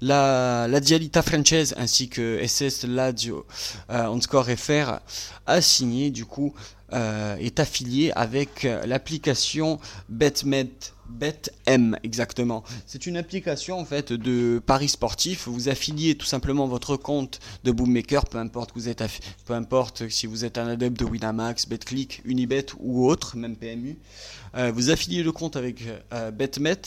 la, 0.00 0.66
la 0.68 0.80
Dialita 0.80 1.22
Franchise 1.22 1.74
ainsi 1.76 2.08
que 2.08 2.40
SS 2.46 2.84
Ladio 2.84 3.44
euh, 3.90 4.20
score 4.20 4.46
FR 4.46 5.00
a 5.46 5.60
signé 5.60 6.10
du 6.10 6.24
coup 6.24 6.54
euh, 6.92 7.36
est 7.36 7.60
affilié 7.60 8.12
avec 8.14 8.66
l'application 8.84 9.78
BetMed 10.08 10.68
BetM 11.08 11.96
exactement. 12.02 12.64
C'est 12.86 13.06
une 13.06 13.16
application 13.16 13.78
en 13.78 13.84
fait 13.84 14.12
de 14.12 14.60
paris 14.64 14.88
sportif. 14.88 15.48
Vous 15.48 15.68
affiliez 15.68 16.14
tout 16.14 16.26
simplement 16.26 16.66
votre 16.66 16.96
compte 16.96 17.40
de 17.62 17.72
bookmaker, 17.72 18.24
peu 18.24 18.38
importe 18.38 18.70
vous 18.74 18.88
êtes, 18.88 19.02
peu 19.44 19.54
importe 19.54 20.08
si 20.08 20.26
vous 20.26 20.44
êtes 20.44 20.58
un 20.58 20.66
adepte 20.66 20.98
de 20.98 21.04
Winamax, 21.04 21.68
BetClick, 21.68 22.22
Unibet 22.24 22.66
ou 22.78 23.06
autre, 23.06 23.36
même 23.36 23.56
PMU. 23.56 23.98
Euh, 24.56 24.72
vous 24.72 24.90
affiliez 24.90 25.22
le 25.22 25.32
compte 25.32 25.56
avec 25.56 25.82
euh, 26.12 26.30
BetMet 26.30 26.80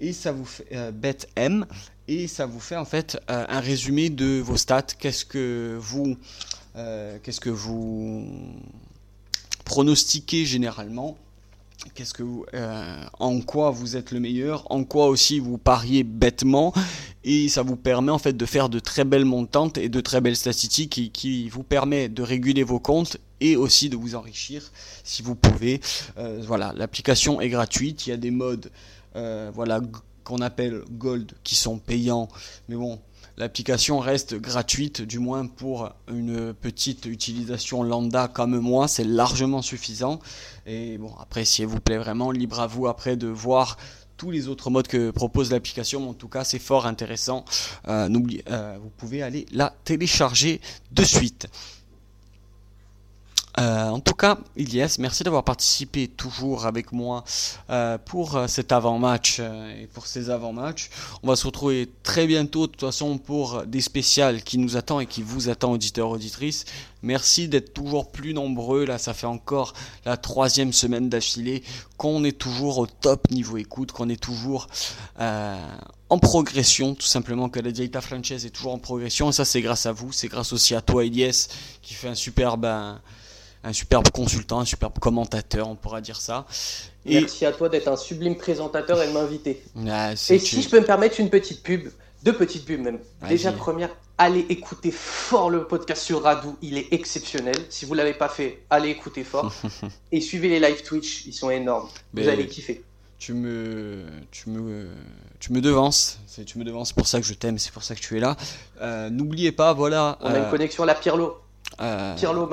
et 0.00 0.12
ça 0.12 0.32
vous 0.32 0.44
fait 0.44 0.66
euh, 0.72 0.90
BetM 0.90 1.66
et 2.08 2.26
ça 2.26 2.46
vous 2.46 2.60
fait 2.60 2.76
en 2.76 2.84
fait 2.84 3.20
un 3.28 3.60
résumé 3.60 4.10
de 4.10 4.40
vos 4.40 4.56
stats. 4.56 4.82
Qu'est-ce 4.82 5.24
que 5.24 5.76
vous, 5.80 6.16
qu'est-ce 7.22 7.38
que 7.38 7.50
vous 7.50 8.26
pronostiquez 9.70 10.46
généralement 10.46 11.16
qu'est-ce 11.94 12.12
que 12.12 12.24
euh, 12.54 13.04
en 13.20 13.40
quoi 13.40 13.70
vous 13.70 13.96
êtes 13.96 14.10
le 14.10 14.18
meilleur, 14.18 14.66
en 14.68 14.82
quoi 14.82 15.06
aussi 15.06 15.38
vous 15.38 15.58
pariez 15.58 16.02
bêtement, 16.02 16.74
et 17.22 17.48
ça 17.48 17.62
vous 17.62 17.76
permet 17.76 18.10
en 18.10 18.18
fait 18.18 18.32
de 18.32 18.46
faire 18.46 18.68
de 18.68 18.80
très 18.80 19.04
belles 19.04 19.24
montantes 19.24 19.78
et 19.78 19.88
de 19.88 20.00
très 20.00 20.20
belles 20.20 20.34
statistiques 20.34 21.12
qui, 21.12 21.48
vous 21.50 21.62
permet 21.62 22.08
de 22.08 22.20
réguler 22.20 22.64
vos 22.64 22.80
comptes 22.80 23.18
et 23.40 23.54
aussi 23.54 23.88
de 23.88 23.96
vous 23.96 24.16
enrichir 24.16 24.72
si 25.04 25.22
vous 25.22 25.36
pouvez. 25.36 25.80
Euh, 26.18 26.42
voilà, 26.44 26.74
l'application 26.76 27.40
est 27.40 27.48
gratuite, 27.48 28.08
il 28.08 28.10
y 28.10 28.12
a 28.12 28.16
des 28.16 28.32
modes 28.32 28.72
euh, 29.14 29.52
voilà 29.54 29.80
qu'on 30.24 30.40
appelle 30.40 30.82
gold 30.90 31.30
qui 31.44 31.54
sont 31.54 31.78
payants, 31.78 32.28
mais 32.68 32.74
bon 32.74 32.98
L'application 33.40 34.00
reste 34.00 34.34
gratuite, 34.34 35.00
du 35.00 35.18
moins 35.18 35.46
pour 35.46 35.88
une 36.12 36.52
petite 36.52 37.06
utilisation 37.06 37.82
lambda 37.82 38.28
comme 38.28 38.58
moi, 38.58 38.86
c'est 38.86 39.02
largement 39.02 39.62
suffisant. 39.62 40.20
Et 40.66 40.98
bon, 40.98 41.14
après, 41.18 41.46
si 41.46 41.62
elle 41.62 41.68
vous 41.68 41.80
plaît 41.80 41.96
vraiment, 41.96 42.32
libre 42.32 42.60
à 42.60 42.66
vous 42.66 42.86
après 42.86 43.16
de 43.16 43.28
voir 43.28 43.78
tous 44.18 44.30
les 44.30 44.48
autres 44.48 44.68
modes 44.68 44.88
que 44.88 45.10
propose 45.10 45.50
l'application. 45.52 46.10
En 46.10 46.12
tout 46.12 46.28
cas, 46.28 46.44
c'est 46.44 46.58
fort 46.58 46.84
intéressant. 46.84 47.46
Euh, 47.88 48.10
euh, 48.50 48.78
vous 48.78 48.90
pouvez 48.90 49.22
aller 49.22 49.46
la 49.52 49.72
télécharger 49.84 50.60
de 50.92 51.02
suite. 51.02 51.48
Euh, 53.60 53.88
en 53.88 54.00
tout 54.00 54.14
cas, 54.14 54.38
Ilias, 54.56 54.96
merci 54.98 55.22
d'avoir 55.22 55.44
participé 55.44 56.08
toujours 56.08 56.64
avec 56.64 56.92
moi 56.92 57.24
euh, 57.68 57.98
pour 57.98 58.36
euh, 58.36 58.46
cet 58.46 58.72
avant-match 58.72 59.40
et 59.40 59.86
pour 59.92 60.06
ces 60.06 60.30
avant-matchs. 60.30 60.88
On 61.22 61.28
va 61.28 61.36
se 61.36 61.44
retrouver 61.44 61.90
très 62.02 62.26
bientôt, 62.26 62.66
de 62.66 62.72
toute 62.72 62.80
façon, 62.80 63.18
pour 63.18 63.64
des 63.64 63.82
spéciales 63.82 64.42
qui 64.42 64.56
nous 64.56 64.78
attendent 64.78 65.02
et 65.02 65.06
qui 65.06 65.22
vous 65.22 65.50
attendent, 65.50 65.74
auditeurs, 65.74 66.08
auditrices. 66.08 66.64
Merci 67.02 67.48
d'être 67.48 67.74
toujours 67.74 68.10
plus 68.10 68.32
nombreux. 68.32 68.86
Là, 68.86 68.96
ça 68.96 69.12
fait 69.12 69.26
encore 69.26 69.74
la 70.06 70.16
troisième 70.16 70.72
semaine 70.72 71.10
d'affilée 71.10 71.62
qu'on 71.98 72.24
est 72.24 72.38
toujours 72.38 72.78
au 72.78 72.86
top 72.86 73.30
niveau 73.30 73.58
écoute, 73.58 73.92
qu'on 73.92 74.08
est 74.08 74.20
toujours 74.20 74.68
en 75.18 76.18
progression, 76.18 76.94
tout 76.94 77.06
simplement, 77.06 77.48
que 77.48 77.60
la 77.60 77.70
Dieta 77.72 78.00
Franchise 78.00 78.44
est 78.46 78.50
toujours 78.50 78.72
en 78.72 78.78
progression. 78.78 79.30
Et 79.30 79.32
ça, 79.32 79.44
c'est 79.44 79.60
grâce 79.60 79.86
à 79.86 79.92
vous. 79.92 80.12
C'est 80.12 80.28
grâce 80.28 80.52
aussi 80.52 80.74
à 80.74 80.80
toi, 80.80 81.04
Ilias, 81.04 81.48
qui 81.82 81.94
fait 81.94 82.08
un 82.08 82.14
superbe 82.14 82.66
un 83.62 83.72
superbe 83.72 84.10
consultant, 84.10 84.60
un 84.60 84.64
superbe 84.64 84.98
commentateur, 84.98 85.68
on 85.68 85.76
pourra 85.76 86.00
dire 86.00 86.20
ça. 86.20 86.46
Merci 87.04 87.46
à 87.46 87.52
toi 87.52 87.68
d'être 87.68 87.88
un 87.88 87.96
sublime 87.96 88.36
présentateur 88.36 89.02
et 89.02 89.08
de 89.08 89.12
m'inviter. 89.12 89.62
Ah, 89.88 90.12
et 90.12 90.38
si 90.38 90.62
je 90.62 90.68
peux 90.68 90.80
me 90.80 90.86
permettre 90.86 91.20
une 91.20 91.30
petite 91.30 91.62
pub, 91.62 91.88
deux 92.22 92.34
petites 92.34 92.64
pubs 92.64 92.80
même. 92.80 92.98
Déjà 93.28 93.52
première, 93.52 93.90
allez 94.18 94.46
écouter 94.48 94.90
fort 94.90 95.50
le 95.50 95.66
podcast 95.66 96.02
sur 96.02 96.22
Radou, 96.22 96.56
il 96.62 96.78
est 96.78 96.92
exceptionnel. 96.92 97.56
Si 97.68 97.84
vous 97.84 97.94
l'avez 97.94 98.14
pas 98.14 98.28
fait, 98.28 98.62
allez 98.70 98.90
écouter 98.90 99.24
fort. 99.24 99.52
et 100.12 100.20
suivez 100.20 100.48
les 100.48 100.60
live 100.60 100.82
Twitch, 100.82 101.26
ils 101.26 101.34
sont 101.34 101.50
énormes. 101.50 101.88
vous 102.12 102.28
allez 102.28 102.46
kiffer. 102.46 102.82
Tu 103.18 103.34
me, 103.34 104.06
tu 104.30 104.48
me, 104.48 104.88
tu 105.38 105.52
me 105.52 105.60
devances. 105.60 106.18
C'est 106.26 106.46
tu 106.46 106.58
me 106.58 106.64
devances, 106.64 106.94
pour 106.94 107.06
ça 107.06 107.20
que 107.20 107.26
je 107.26 107.34
t'aime, 107.34 107.58
c'est 107.58 107.70
pour 107.70 107.82
ça 107.82 107.94
que 107.94 108.00
tu 108.00 108.16
es 108.16 108.20
là. 108.20 108.34
Euh, 108.80 109.10
n'oubliez 109.10 109.52
pas, 109.52 109.74
voilà. 109.74 110.16
On 110.22 110.30
a 110.30 110.38
une 110.38 110.44
euh, 110.44 110.50
connexion 110.50 110.84
à 110.84 110.86
la 110.86 110.94
Pirlo. 110.94 111.36
Euh... 111.80 112.14
Pirlo 112.16 112.48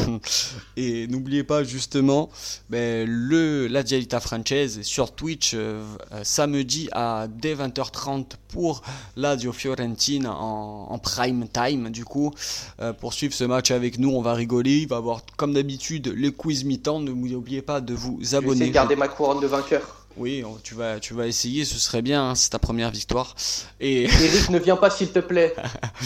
et 0.76 1.06
n'oubliez 1.06 1.44
pas 1.44 1.62
justement 1.62 2.30
ben, 2.68 3.08
le, 3.08 3.68
la 3.68 3.82
Dialita 3.82 4.18
Franchise 4.18 4.82
sur 4.82 5.12
Twitch 5.12 5.52
euh, 5.54 5.84
euh, 6.12 6.20
samedi 6.24 6.88
à 6.92 7.26
dès 7.28 7.54
20h30 7.54 8.32
pour 8.48 8.82
l'Adio 9.16 9.52
Fiorentina 9.52 10.34
en, 10.34 10.88
en, 10.90 10.98
prime 10.98 11.46
time. 11.48 11.90
Du 11.90 12.04
coup, 12.04 12.32
euh, 12.80 12.92
pour 12.92 13.12
suivre 13.12 13.34
ce 13.34 13.44
match 13.44 13.70
avec 13.70 13.98
nous, 13.98 14.10
on 14.10 14.22
va 14.22 14.34
rigoler. 14.34 14.78
Il 14.78 14.88
va 14.88 14.96
y 14.96 14.98
avoir 14.98 15.22
comme 15.36 15.54
d'habitude 15.54 16.12
les 16.16 16.32
quiz 16.32 16.64
mi-temps. 16.64 17.00
N'oubliez 17.00 17.62
pas 17.62 17.80
de 17.80 17.94
vous 17.94 18.34
abonner. 18.34 18.60
Je 18.60 18.64
vais 18.64 18.70
garder 18.70 18.96
ma 18.96 19.08
couronne 19.08 19.40
de 19.40 19.46
vainqueur. 19.46 19.99
Oui, 20.16 20.44
tu 20.62 20.74
vas, 20.74 20.98
tu 20.98 21.14
vas 21.14 21.26
essayer, 21.26 21.64
ce 21.64 21.78
serait 21.78 22.02
bien, 22.02 22.30
hein, 22.30 22.34
c'est 22.34 22.50
ta 22.50 22.58
première 22.58 22.90
victoire. 22.90 23.34
Et... 23.78 24.04
Eric, 24.22 24.50
ne 24.50 24.58
viens 24.58 24.76
pas 24.76 24.90
s'il 24.90 25.10
te 25.10 25.20
plaît. 25.20 25.54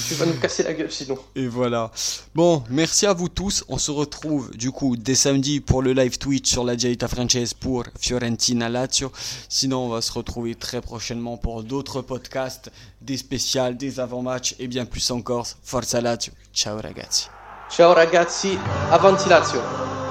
tu 0.08 0.14
vas 0.14 0.26
nous 0.26 0.34
casser 0.34 0.62
la 0.62 0.74
gueule 0.74 0.92
sinon. 0.92 1.18
Et 1.34 1.46
voilà. 1.46 1.90
Bon, 2.34 2.62
merci 2.70 3.06
à 3.06 3.12
vous 3.12 3.28
tous. 3.28 3.64
On 3.68 3.78
se 3.78 3.90
retrouve 3.90 4.54
du 4.56 4.70
coup 4.70 4.96
dès 4.96 5.14
samedi 5.14 5.60
pour 5.60 5.82
le 5.82 5.92
live 5.92 6.18
Twitch 6.18 6.50
sur 6.50 6.64
la 6.64 6.76
Dialita 6.76 7.08
Franchise 7.08 7.54
pour 7.54 7.84
Fiorentina 7.98 8.68
Lazio. 8.68 9.10
Sinon, 9.48 9.86
on 9.86 9.88
va 9.88 10.02
se 10.02 10.12
retrouver 10.12 10.54
très 10.54 10.80
prochainement 10.80 11.36
pour 11.36 11.64
d'autres 11.64 12.02
podcasts, 12.02 12.70
des 13.00 13.16
spéciales, 13.16 13.76
des 13.76 14.00
avant-matchs 14.00 14.54
et 14.58 14.68
bien 14.68 14.84
plus 14.84 15.10
encore. 15.10 15.46
Forza 15.62 16.00
Lazio. 16.00 16.32
Ciao 16.52 16.80
ragazzi. 16.80 17.28
Ciao 17.70 17.92
ragazzi, 17.94 18.58
avanti 18.90 19.28
Lazio. 19.28 20.03